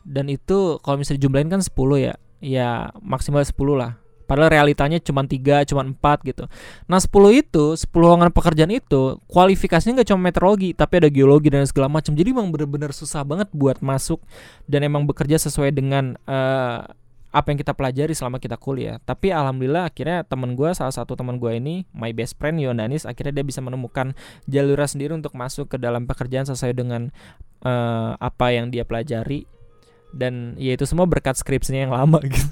Dan 0.02 0.26
itu 0.26 0.82
kalau 0.82 0.98
misalnya 0.98 1.22
dijumlahin 1.22 1.46
kan 1.46 1.62
10 1.62 1.78
ya. 2.02 2.14
Ya 2.42 2.90
maksimal 2.98 3.46
10 3.46 3.54
lah. 3.78 4.02
Padahal 4.26 4.52
realitanya 4.52 5.00
cuma 5.00 5.24
tiga, 5.24 5.64
cuma 5.64 5.86
empat 5.86 6.20
gitu. 6.26 6.50
Nah 6.90 6.98
10 7.00 7.32
itu, 7.32 7.78
10 7.78 7.86
lowongan 7.96 8.34
pekerjaan 8.34 8.74
itu 8.74 9.16
kualifikasinya 9.24 10.02
nggak 10.02 10.08
cuma 10.12 10.20
meteorologi, 10.28 10.76
tapi 10.76 11.00
ada 11.00 11.08
geologi 11.08 11.48
dan 11.48 11.64
segala 11.64 11.88
macam. 11.88 12.12
Jadi 12.12 12.34
emang 12.34 12.52
bener-bener 12.52 12.92
susah 12.92 13.24
banget 13.24 13.48
buat 13.54 13.80
masuk 13.80 14.20
dan 14.68 14.84
emang 14.84 15.08
bekerja 15.08 15.40
sesuai 15.40 15.72
dengan 15.72 16.18
uh, 16.28 16.84
apa 17.28 17.52
yang 17.52 17.58
kita 17.60 17.76
pelajari 17.76 18.16
selama 18.16 18.40
kita 18.40 18.56
kuliah. 18.56 18.96
Tapi 19.04 19.28
alhamdulillah 19.28 19.92
akhirnya 19.92 20.24
teman 20.24 20.56
gue, 20.56 20.72
salah 20.72 20.92
satu 20.92 21.12
teman 21.12 21.36
gue 21.36 21.52
ini, 21.60 21.84
my 21.92 22.12
best 22.16 22.40
friend 22.40 22.56
Yonanis, 22.56 23.04
akhirnya 23.04 23.40
dia 23.40 23.44
bisa 23.44 23.60
menemukan 23.60 24.16
jalurnya 24.48 24.88
sendiri 24.88 25.12
untuk 25.12 25.36
masuk 25.36 25.68
ke 25.68 25.76
dalam 25.76 26.08
pekerjaan 26.08 26.48
sesuai 26.48 26.72
dengan 26.72 27.12
uh, 27.68 28.16
apa 28.16 28.56
yang 28.56 28.72
dia 28.72 28.88
pelajari. 28.88 29.44
Dan 30.08 30.56
ya 30.56 30.72
itu 30.72 30.88
semua 30.88 31.04
berkat 31.04 31.36
skripsinya 31.36 31.84
yang 31.84 31.92
lama 31.92 32.16
gitu. 32.32 32.48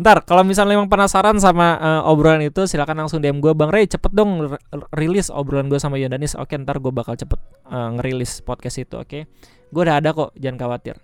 Ntar 0.00 0.24
kalau 0.24 0.40
misalnya 0.40 0.78
memang 0.78 0.88
penasaran 0.88 1.36
sama 1.36 1.76
uh, 1.76 2.08
obrolan 2.08 2.40
itu 2.40 2.64
silakan 2.64 3.04
langsung 3.04 3.20
DM 3.20 3.44
gue 3.44 3.52
Bang 3.52 3.68
Ray 3.68 3.84
cepet 3.84 4.08
dong 4.08 4.56
rilis 4.96 5.28
obrolan 5.28 5.68
gue 5.68 5.76
sama 5.76 6.00
Yondanis 6.00 6.32
Oke 6.40 6.56
ntar 6.56 6.80
gue 6.80 6.88
bakal 6.88 7.20
cepet 7.20 7.36
uh, 7.68 7.92
ngerilis 8.00 8.40
podcast 8.40 8.80
itu 8.80 8.96
oke 8.96 9.28
Gue 9.68 9.82
udah 9.84 10.00
ada 10.00 10.16
kok 10.16 10.32
jangan 10.40 10.56
khawatir 10.64 10.96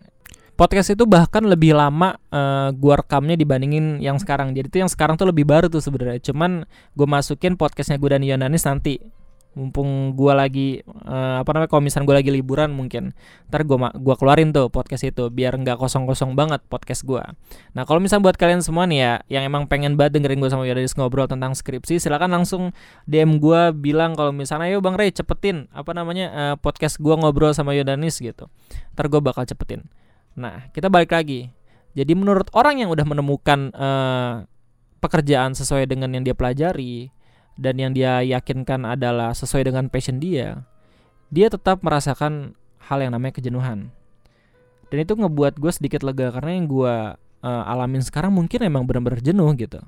Podcast 0.59 0.91
itu 0.91 1.07
bahkan 1.07 1.47
lebih 1.47 1.71
lama 1.71 2.19
uh, 2.35 2.75
gue 2.75 2.95
rekamnya 2.99 3.39
dibandingin 3.39 4.03
yang 4.03 4.19
sekarang. 4.19 4.51
Jadi 4.59 4.67
tuh 4.67 4.81
yang 4.83 4.91
sekarang 4.91 5.15
tuh 5.15 5.31
lebih 5.31 5.47
baru 5.47 5.71
tuh 5.71 5.79
sebenarnya. 5.79 6.19
Cuman 6.19 6.67
gue 6.99 7.07
masukin 7.07 7.55
podcastnya 7.55 7.95
gue 7.95 8.11
dan 8.11 8.27
Yondanis 8.27 8.67
nanti. 8.67 8.99
Mumpung 9.55 10.19
gue 10.19 10.33
lagi 10.35 10.69
uh, 10.87 11.43
apa 11.43 11.51
namanya 11.55 11.71
kalau 11.71 11.83
misalnya 11.83 12.07
gue 12.11 12.17
lagi 12.21 12.31
liburan 12.31 12.71
mungkin 12.71 13.11
ntar 13.51 13.67
gue 13.67 13.75
gua 13.75 14.15
keluarin 14.15 14.55
tuh 14.55 14.71
podcast 14.71 15.03
itu 15.03 15.27
biar 15.35 15.57
nggak 15.59 15.83
kosong-kosong 15.83 16.39
banget 16.39 16.63
podcast 16.71 17.03
gue 17.03 17.19
nah 17.75 17.83
kalau 17.83 17.99
misalnya 17.99 18.29
buat 18.29 18.39
kalian 18.39 18.63
semua 18.63 18.87
nih 18.87 18.99
ya 19.03 19.13
yang 19.41 19.51
emang 19.51 19.67
pengen 19.67 19.99
banget 19.99 20.21
dengerin 20.21 20.39
gue 20.39 20.51
sama 20.53 20.63
Yodadis 20.63 20.95
ngobrol 20.95 21.27
tentang 21.27 21.59
skripsi 21.59 21.99
silakan 21.99 22.39
langsung 22.39 22.71
DM 23.11 23.43
gue 23.43 23.75
bilang 23.75 24.15
kalau 24.15 24.31
misalnya 24.31 24.71
ayo 24.71 24.79
bang 24.79 24.95
Ray 24.95 25.11
cepetin 25.11 25.67
apa 25.75 25.91
namanya 25.91 26.27
uh, 26.31 26.55
podcast 26.55 27.03
gue 27.03 27.15
ngobrol 27.19 27.51
sama 27.51 27.75
Yodanis 27.75 28.21
gitu. 28.23 28.47
Ntar 28.95 29.11
gue 29.11 29.19
bakal 29.19 29.43
cepetin 29.43 29.91
nah 30.39 30.71
kita 30.71 30.87
balik 30.87 31.11
lagi 31.11 31.51
jadi 31.99 32.15
menurut 32.15 32.47
orang 32.55 32.79
yang 32.79 32.95
udah 32.95 33.03
menemukan 33.03 33.75
uh, 33.75 34.47
pekerjaan 35.03 35.59
sesuai 35.59 35.91
dengan 35.91 36.15
yang 36.15 36.23
dia 36.23 36.37
pelajari 36.37 37.11
dan 37.59 37.75
yang 37.75 37.91
dia 37.91 38.23
yakinkan 38.23 38.87
adalah 38.87 39.35
sesuai 39.35 39.67
dengan 39.67 39.91
passion 39.91 40.23
dia, 40.23 40.63
dia 41.35 41.51
tetap 41.51 41.83
merasakan 41.83 42.55
hal 42.87 43.03
yang 43.03 43.11
namanya 43.11 43.35
kejenuhan. 43.43 43.91
Dan 44.89 44.99
itu 45.05 45.19
ngebuat 45.19 45.59
gue 45.59 45.73
sedikit 45.75 46.07
lega 46.07 46.31
karena 46.31 46.55
yang 46.55 46.67
gue 46.71 46.95
uh, 47.19 47.63
alamin 47.67 48.01
sekarang 48.01 48.31
mungkin 48.31 48.63
emang 48.63 48.87
benar-benar 48.87 49.19
jenuh 49.19 49.51
gitu. 49.59 49.83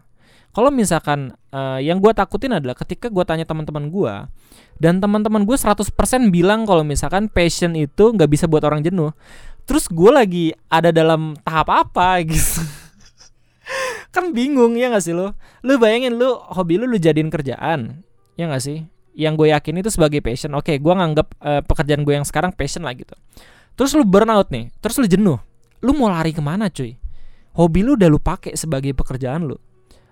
Kalau 0.50 0.74
misalkan 0.74 1.30
uh, 1.54 1.78
yang 1.78 2.02
gue 2.02 2.10
takutin 2.10 2.50
adalah 2.50 2.74
ketika 2.74 3.06
gue 3.06 3.22
tanya 3.22 3.46
teman-teman 3.46 3.86
gue 3.86 4.14
dan 4.82 4.98
teman-teman 4.98 5.46
gue 5.46 5.54
100% 5.54 5.94
bilang 6.34 6.66
kalau 6.66 6.82
misalkan 6.82 7.30
passion 7.30 7.78
itu 7.78 8.10
nggak 8.10 8.26
bisa 8.26 8.50
buat 8.50 8.66
orang 8.66 8.82
jenuh. 8.82 9.14
Terus 9.64 9.87
gue 9.88 10.11
lagi 10.11 10.44
ada 10.66 10.90
dalam 10.90 11.37
tahap 11.42 11.68
apa 11.70 12.20
gitu. 12.27 12.62
Kan 14.14 14.35
bingung 14.35 14.75
ya 14.75 14.90
gak 14.90 15.05
sih 15.05 15.14
lo? 15.14 15.35
Lu 15.62 15.79
bayangin 15.79 16.18
lu 16.18 16.35
hobi 16.55 16.81
lu 16.81 16.90
lu 16.90 16.99
jadiin 16.99 17.31
kerjaan 17.31 18.03
ya 18.35 18.51
gak 18.51 18.62
sih? 18.62 18.87
Yang 19.14 19.35
gue 19.38 19.49
yakin 19.55 19.75
itu 19.83 19.90
sebagai 19.90 20.20
passion. 20.23 20.55
Oke 20.59 20.79
gue 20.79 20.94
nganggap 20.94 21.29
uh, 21.42 21.62
pekerjaan 21.62 22.03
gue 22.03 22.14
yang 22.18 22.27
sekarang 22.27 22.51
passion 22.55 22.83
lah 22.83 22.94
gitu. 22.94 23.14
Terus 23.79 23.94
lu 23.94 24.03
burnout 24.03 24.51
nih 24.51 24.73
terus 24.83 24.99
lu 24.99 25.07
jenuh. 25.07 25.38
Lu 25.81 25.96
mau 25.96 26.11
lari 26.12 26.35
ke 26.35 26.42
mana 26.42 26.68
cuy? 26.68 26.99
Hobi 27.57 27.83
lu 27.83 27.96
udah 27.99 28.09
lu 28.11 28.18
pakai 28.18 28.55
sebagai 28.55 28.94
pekerjaan 28.94 29.46
lu 29.46 29.59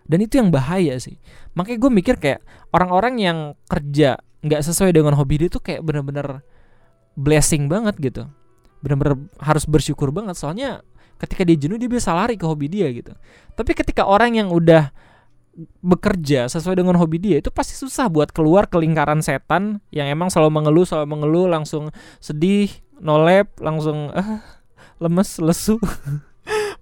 dan 0.08 0.24
itu 0.24 0.40
yang 0.40 0.48
bahaya 0.48 0.96
sih. 0.96 1.20
Makanya 1.52 1.78
gue 1.84 1.90
mikir 1.92 2.14
kayak 2.16 2.40
orang-orang 2.72 3.20
yang 3.20 3.38
kerja 3.68 4.16
nggak 4.40 4.64
sesuai 4.64 4.96
dengan 4.96 5.12
hobi 5.18 5.44
dia 5.44 5.50
tuh 5.52 5.60
kayak 5.60 5.84
bener-bener 5.84 6.40
blessing 7.18 7.66
banget 7.66 7.98
gitu 7.98 8.30
bener-bener 8.84 9.18
harus 9.42 9.64
bersyukur 9.64 10.10
banget. 10.10 10.38
Soalnya 10.38 10.82
ketika 11.18 11.42
dia 11.42 11.58
jenuh 11.58 11.76
dia 11.76 11.90
bisa 11.90 12.14
lari 12.14 12.38
ke 12.38 12.46
hobi 12.46 12.70
dia 12.70 12.86
gitu. 12.94 13.12
Tapi 13.58 13.72
ketika 13.74 14.06
orang 14.06 14.38
yang 14.38 14.48
udah 14.54 14.90
bekerja 15.82 16.46
sesuai 16.46 16.78
dengan 16.78 16.94
hobi 16.94 17.18
dia 17.18 17.42
itu 17.42 17.50
pasti 17.50 17.74
susah 17.74 18.06
buat 18.06 18.30
keluar 18.30 18.70
ke 18.70 18.78
lingkaran 18.78 19.18
setan 19.18 19.82
yang 19.90 20.06
emang 20.06 20.30
selalu 20.30 20.54
mengeluh 20.54 20.86
selalu 20.86 21.18
mengeluh 21.18 21.46
langsung 21.50 21.90
sedih 22.22 22.70
nolep 23.02 23.50
langsung 23.58 24.14
ah, 24.14 24.38
lemes 25.02 25.42
lesu 25.42 25.82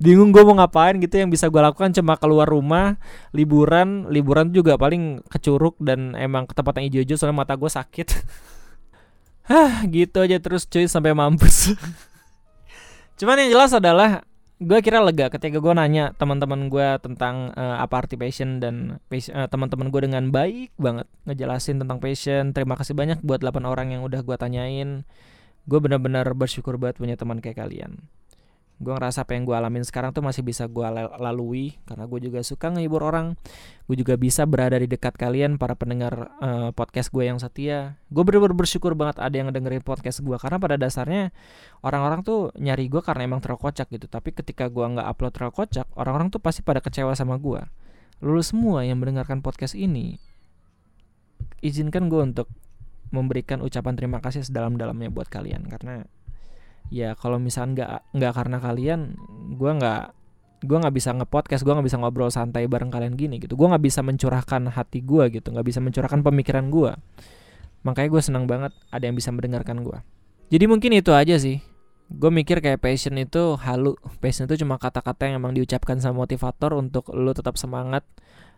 bingung 0.03 0.29
gue 0.29 0.45
mau 0.45 0.61
ngapain 0.61 1.01
gitu 1.01 1.17
yang 1.17 1.33
bisa 1.33 1.49
gue 1.49 1.57
lakukan 1.57 1.93
cuma 1.97 2.21
keluar 2.21 2.47
rumah 2.49 3.01
liburan. 3.33 4.09
Liburan 4.13 4.53
juga 4.53 4.77
paling 4.77 5.25
kecuruk 5.27 5.77
dan 5.81 6.13
emang 6.15 6.45
ke 6.45 6.53
tempat 6.53 6.79
yang 6.79 6.87
hijau-hijau 6.93 7.17
soalnya 7.17 7.43
mata 7.43 7.55
gue 7.57 7.71
sakit 7.71 8.09
Hah 9.47 9.87
gitu 9.87 10.27
aja 10.27 10.43
terus 10.43 10.67
cuy 10.67 10.91
sampai 10.91 11.15
mampus 11.15 11.75
Cuman 13.19 13.41
yang 13.41 13.51
jelas 13.55 13.73
adalah 13.73 14.27
gue 14.57 14.79
kira 14.81 15.05
lega 15.05 15.29
ketika 15.29 15.61
gue 15.61 15.73
nanya 15.77 16.17
teman-teman 16.17 16.73
gue 16.73 16.89
tentang 17.05 17.53
uh, 17.53 17.77
apa 17.77 18.05
arti 18.05 18.17
passion 18.17 18.57
dan 18.57 19.01
uh, 19.13 19.47
teman-teman 19.49 19.93
gue 19.93 20.01
dengan 20.05 20.33
baik 20.33 20.73
banget 20.77 21.07
ngejelasin 21.25 21.81
tentang 21.81 22.03
passion. 22.03 22.53
Terima 22.53 22.77
kasih 22.77 22.93
banyak 22.93 23.25
buat 23.25 23.41
8 23.41 23.65
orang 23.65 23.97
yang 23.97 24.03
udah 24.05 24.21
gue 24.21 24.37
tanyain. 24.37 25.05
Gue 25.65 25.79
benar-benar 25.81 26.29
bersyukur 26.37 26.77
banget 26.77 27.01
punya 27.01 27.17
teman 27.17 27.41
kayak 27.41 27.63
kalian 27.63 28.05
gue 28.77 28.93
ngerasa 28.93 29.25
apa 29.25 29.33
yang 29.33 29.49
gue 29.49 29.57
alamin 29.57 29.81
sekarang 29.89 30.13
tuh 30.13 30.21
masih 30.21 30.45
bisa 30.45 30.69
gue 30.69 30.85
lalui 31.17 31.81
karena 31.89 32.05
gue 32.05 32.21
juga 32.29 32.45
suka 32.45 32.69
ngehibur 32.69 33.01
orang. 33.01 33.41
Gue 33.89 33.97
juga 33.97 34.21
bisa 34.21 34.45
berada 34.45 34.77
di 34.77 34.85
dekat 34.85 35.17
kalian 35.17 35.57
para 35.57 35.73
pendengar 35.73 36.37
uh, 36.45 36.71
podcast 36.77 37.09
gue 37.09 37.25
yang 37.25 37.41
setia. 37.41 37.97
Gue 38.13 38.21
bener-bener 38.21 38.53
bersyukur 38.53 38.93
banget 38.93 39.17
ada 39.25 39.33
yang 39.33 39.49
dengerin 39.49 39.81
podcast 39.81 40.21
gue 40.21 40.37
karena 40.37 40.61
pada 40.61 40.77
dasarnya 40.77 41.33
orang-orang 41.81 42.21
tuh 42.21 42.53
nyari 42.61 42.93
gue 42.93 43.01
karena 43.01 43.25
emang 43.25 43.41
terlalu 43.41 43.65
kocak 43.73 43.89
gitu. 43.89 44.13
Tapi 44.13 44.37
ketika 44.37 44.69
gue 44.69 44.85
nggak 44.85 45.09
upload 45.09 45.33
terlalu 45.33 45.55
kocak 45.65 45.89
orang-orang 45.97 46.29
tuh 46.29 46.45
pasti 46.45 46.61
pada 46.61 46.85
kecewa 46.85 47.17
sama 47.17 47.41
gue 47.41 47.65
lalu 48.21 48.41
semua 48.41 48.85
yang 48.85 49.01
mendengarkan 49.01 49.45
podcast 49.45 49.77
ini. 49.77 50.17
Izinkan 51.61 52.09
gue 52.09 52.21
untuk 52.21 52.49
memberikan 53.13 53.63
ucapan 53.63 53.95
terima 53.97 54.19
kasih 54.21 54.45
sedalam-dalamnya 54.45 55.13
buat 55.13 55.31
kalian 55.31 55.69
karena 55.71 56.05
ya 56.93 57.19
kalau 57.19 57.41
misalnya 57.41 57.73
nggak 57.73 57.91
nggak 58.17 58.33
karena 58.33 58.57
kalian 58.63 59.01
gue 59.57 59.71
nggak 59.77 60.03
gue 60.65 60.77
nggak 60.81 60.95
bisa 60.95 61.11
ngepodcast 61.13 61.63
gue 61.63 61.73
nggak 61.75 61.87
bisa 61.87 61.99
ngobrol 62.01 62.33
santai 62.33 62.65
bareng 62.67 62.89
kalian 62.89 63.15
gini 63.15 63.39
gitu. 63.39 63.55
Gue 63.55 63.69
nggak 63.69 63.85
bisa 63.85 64.01
mencurahkan 64.01 64.73
hati 64.73 65.05
gue 65.05 65.25
gitu 65.31 65.53
nggak 65.53 65.67
bisa 65.67 65.79
mencurahkan 65.85 66.21
pemikiran 66.23 66.69
gue 66.73 66.93
makanya 67.87 68.09
gue 68.11 68.23
senang 68.25 68.51
banget 68.51 68.75
ada 68.91 69.07
yang 69.07 69.15
bisa 69.15 69.31
mendengarkan 69.31 69.87
gue 69.87 69.95
jadi 70.47 70.71
mungkin 70.71 70.95
itu 70.95 71.11
aja 71.11 71.35
sih. 71.43 71.59
Gue 72.07 72.31
mikir 72.31 72.63
kayak 72.63 72.79
passion 72.79 73.19
itu 73.19 73.59
halu. 73.59 73.99
Passion 74.23 74.47
itu 74.47 74.63
cuma 74.63 74.79
kata-kata 74.79 75.27
yang 75.27 75.43
emang 75.43 75.59
diucapkan 75.59 75.99
sama 75.99 76.23
motivator 76.23 76.79
untuk 76.79 77.11
lo 77.11 77.35
tetap 77.35 77.59
semangat 77.59 78.07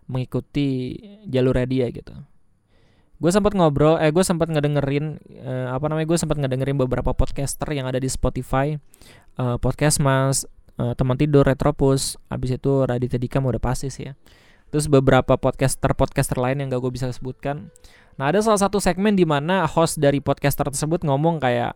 mengikuti 0.08 0.96
jalur 1.28 1.56
dia 1.68 1.88
gitu 1.92 2.16
gue 3.18 3.30
sempat 3.34 3.50
ngobrol 3.58 3.98
eh 3.98 4.14
gue 4.14 4.22
sempat 4.22 4.46
ngedengerin 4.46 5.18
uh, 5.42 5.74
apa 5.74 5.90
namanya 5.90 6.06
gue 6.06 6.18
sempat 6.18 6.38
ngedengerin 6.38 6.78
beberapa 6.78 7.10
podcaster 7.10 7.66
yang 7.74 7.90
ada 7.90 7.98
di 7.98 8.06
Spotify. 8.06 8.78
Uh, 9.38 9.58
podcast 9.58 9.98
mas 9.98 10.46
uh, 10.78 10.94
teman 10.94 11.18
tidur 11.18 11.42
Retropus 11.42 12.18
abis 12.30 12.58
itu 12.58 12.86
Raditya 12.86 13.18
Dika 13.18 13.42
udah 13.42 13.58
pasti 13.58 13.90
sih 13.90 14.10
ya. 14.10 14.14
Terus 14.70 14.86
beberapa 14.86 15.34
podcaster 15.34 15.90
podcaster 15.98 16.38
lain 16.38 16.62
yang 16.62 16.70
gak 16.70 16.78
gue 16.78 16.92
bisa 16.94 17.10
sebutkan. 17.10 17.74
Nah 18.18 18.30
ada 18.30 18.38
salah 18.38 18.58
satu 18.62 18.78
segmen 18.78 19.18
di 19.18 19.26
mana 19.26 19.66
host 19.66 19.98
dari 19.98 20.22
podcaster 20.22 20.70
tersebut 20.70 21.02
ngomong 21.02 21.42
kayak 21.42 21.74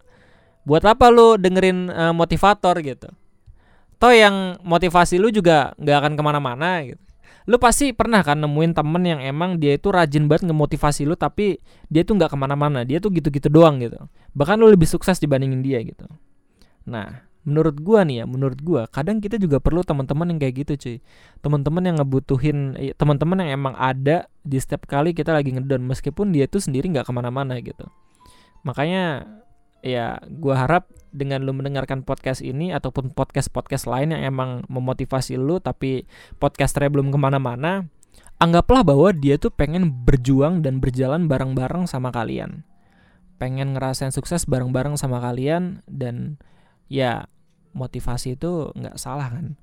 buat 0.62 0.86
apa 0.86 1.10
lo 1.10 1.34
dengerin 1.34 1.90
uh, 1.90 2.14
motivator? 2.14 2.78
gitu. 2.78 3.10
Toh 3.98 4.14
yang 4.14 4.58
motivasi 4.62 5.18
lu 5.18 5.30
juga 5.30 5.74
nggak 5.78 5.96
akan 6.02 6.12
ke 6.18 6.22
mana-mana 6.22 6.70
gitu 6.86 7.11
lu 7.50 7.58
pasti 7.58 7.90
pernah 7.90 8.22
kan 8.22 8.38
nemuin 8.38 8.72
temen 8.74 9.02
yang 9.02 9.20
emang 9.20 9.58
dia 9.58 9.74
itu 9.74 9.90
rajin 9.90 10.30
banget 10.30 10.50
ngemotivasi 10.50 11.06
lu 11.06 11.18
tapi 11.18 11.58
dia 11.90 12.06
tuh 12.06 12.14
nggak 12.14 12.30
ke 12.30 12.36
mana-mana 12.38 12.86
dia 12.86 13.02
tuh 13.02 13.10
gitu-gitu 13.10 13.50
doang 13.50 13.82
gitu. 13.82 13.98
Bahkan 14.34 14.56
lu 14.62 14.70
lebih 14.70 14.86
sukses 14.86 15.18
dibandingin 15.18 15.60
dia 15.60 15.82
gitu. 15.82 16.06
Nah 16.86 17.26
menurut 17.42 17.82
gua 17.82 18.06
nih 18.06 18.22
ya 18.22 18.24
menurut 18.30 18.58
gua 18.62 18.86
kadang 18.86 19.18
kita 19.18 19.34
juga 19.34 19.58
perlu 19.58 19.82
teman-teman 19.82 20.30
yang 20.30 20.38
kayak 20.38 20.54
gitu 20.62 20.72
cuy. 20.78 20.96
Teman-teman 21.42 21.82
yang 21.82 21.96
ngebutuhin 21.98 22.58
teman-teman 22.94 23.36
yang 23.42 23.50
emang 23.58 23.74
ada 23.74 24.30
di 24.46 24.58
setiap 24.62 24.86
kali 24.86 25.10
kita 25.10 25.34
lagi 25.34 25.50
ngedown 25.50 25.82
meskipun 25.82 26.30
dia 26.30 26.46
tuh 26.46 26.62
sendiri 26.62 26.86
nggak 26.94 27.10
ke 27.10 27.12
mana-mana 27.12 27.58
gitu. 27.58 27.90
Makanya 28.62 29.26
ya 29.82 30.22
gua 30.30 30.66
harap 30.66 30.88
dengan 31.12 31.44
lu 31.44 31.52
mendengarkan 31.52 32.06
podcast 32.06 32.40
ini 32.40 32.72
ataupun 32.72 33.12
podcast-podcast 33.12 33.84
lain 33.90 34.16
yang 34.16 34.22
emang 34.32 34.50
memotivasi 34.70 35.36
lu 35.36 35.60
tapi 35.60 36.08
podcasternya 36.40 36.88
belum 36.88 37.12
ke 37.12 37.18
mana-mana 37.20 37.90
anggaplah 38.40 38.80
bahwa 38.86 39.12
dia 39.12 39.36
tuh 39.36 39.52
pengen 39.52 39.92
berjuang 40.06 40.64
dan 40.64 40.80
berjalan 40.80 41.28
bareng-bareng 41.28 41.84
sama 41.84 42.08
kalian 42.08 42.64
pengen 43.42 43.74
ngerasain 43.74 44.14
sukses 44.14 44.46
bareng-bareng 44.46 44.94
sama 44.94 45.18
kalian 45.18 45.82
dan 45.90 46.38
ya 46.86 47.26
motivasi 47.74 48.38
itu 48.38 48.70
nggak 48.76 49.00
salah 49.00 49.32
kan. 49.32 49.58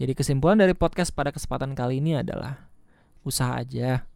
Jadi 0.00 0.16
kesimpulan 0.16 0.58
dari 0.58 0.72
podcast 0.72 1.12
pada 1.12 1.28
kesempatan 1.28 1.76
kali 1.76 2.00
ini 2.00 2.18
adalah 2.18 2.72
usaha 3.22 3.54
aja, 3.54 4.08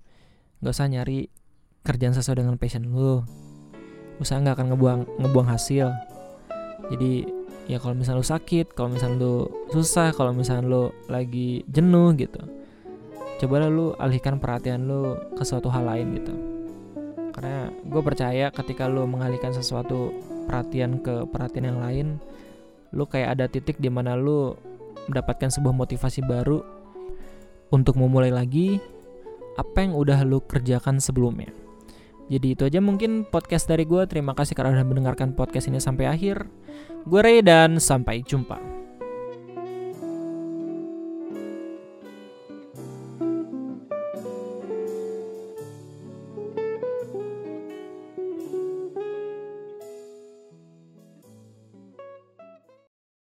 nggak 0.64 0.72
usah 0.72 0.88
nyari 0.88 1.28
kerjaan 1.84 2.16
sesuai 2.16 2.42
dengan 2.42 2.56
passion 2.56 2.88
lu. 2.88 3.22
Usaha 4.16 4.40
nggak 4.40 4.56
akan 4.56 4.66
ngebuang 4.72 5.00
ngebuang 5.20 5.48
hasil. 5.48 5.92
Jadi 6.92 7.26
ya 7.66 7.82
kalau 7.82 7.98
misalnya 7.98 8.22
lu 8.22 8.28
sakit, 8.28 8.66
kalau 8.72 8.94
misalnya 8.94 9.16
lu 9.20 9.34
susah, 9.74 10.14
kalau 10.14 10.32
misalnya 10.32 10.64
lu 10.66 10.84
lagi 11.10 11.66
jenuh 11.66 12.14
gitu, 12.14 12.40
cobalah 13.42 13.68
lu 13.68 13.92
alihkan 13.98 14.38
perhatian 14.38 14.86
lu 14.86 15.18
ke 15.34 15.42
suatu 15.42 15.68
hal 15.68 15.84
lain 15.84 16.16
gitu. 16.16 16.34
Karena 17.36 17.68
gue 17.68 18.02
percaya 18.02 18.48
ketika 18.48 18.88
lu 18.88 19.04
mengalihkan 19.04 19.52
sesuatu 19.52 20.08
perhatian 20.48 21.04
ke 21.04 21.28
perhatian 21.28 21.74
yang 21.74 21.80
lain, 21.82 22.06
lu 22.96 23.04
kayak 23.04 23.36
ada 23.36 23.44
titik 23.50 23.76
di 23.76 23.92
mana 23.92 24.16
lu 24.16 24.56
mendapatkan 25.10 25.52
sebuah 25.52 25.74
motivasi 25.74 26.24
baru 26.24 26.64
untuk 27.68 27.98
memulai 27.98 28.30
lagi 28.30 28.80
apa 29.58 29.84
yang 29.84 29.92
udah 29.92 30.22
lu 30.24 30.40
kerjakan 30.40 31.02
sebelumnya. 31.02 31.50
Jadi 32.26 32.58
itu 32.58 32.62
aja 32.66 32.82
mungkin 32.82 33.22
podcast 33.26 33.70
dari 33.70 33.86
gue. 33.86 34.02
Terima 34.10 34.34
kasih 34.34 34.58
karena 34.58 34.74
udah 34.74 34.86
mendengarkan 34.86 35.32
podcast 35.32 35.70
ini 35.70 35.78
sampai 35.78 36.10
akhir. 36.10 36.46
Gue 37.06 37.20
Ray 37.22 37.38
dan 37.40 37.78
sampai 37.78 38.26
jumpa. 38.26 38.75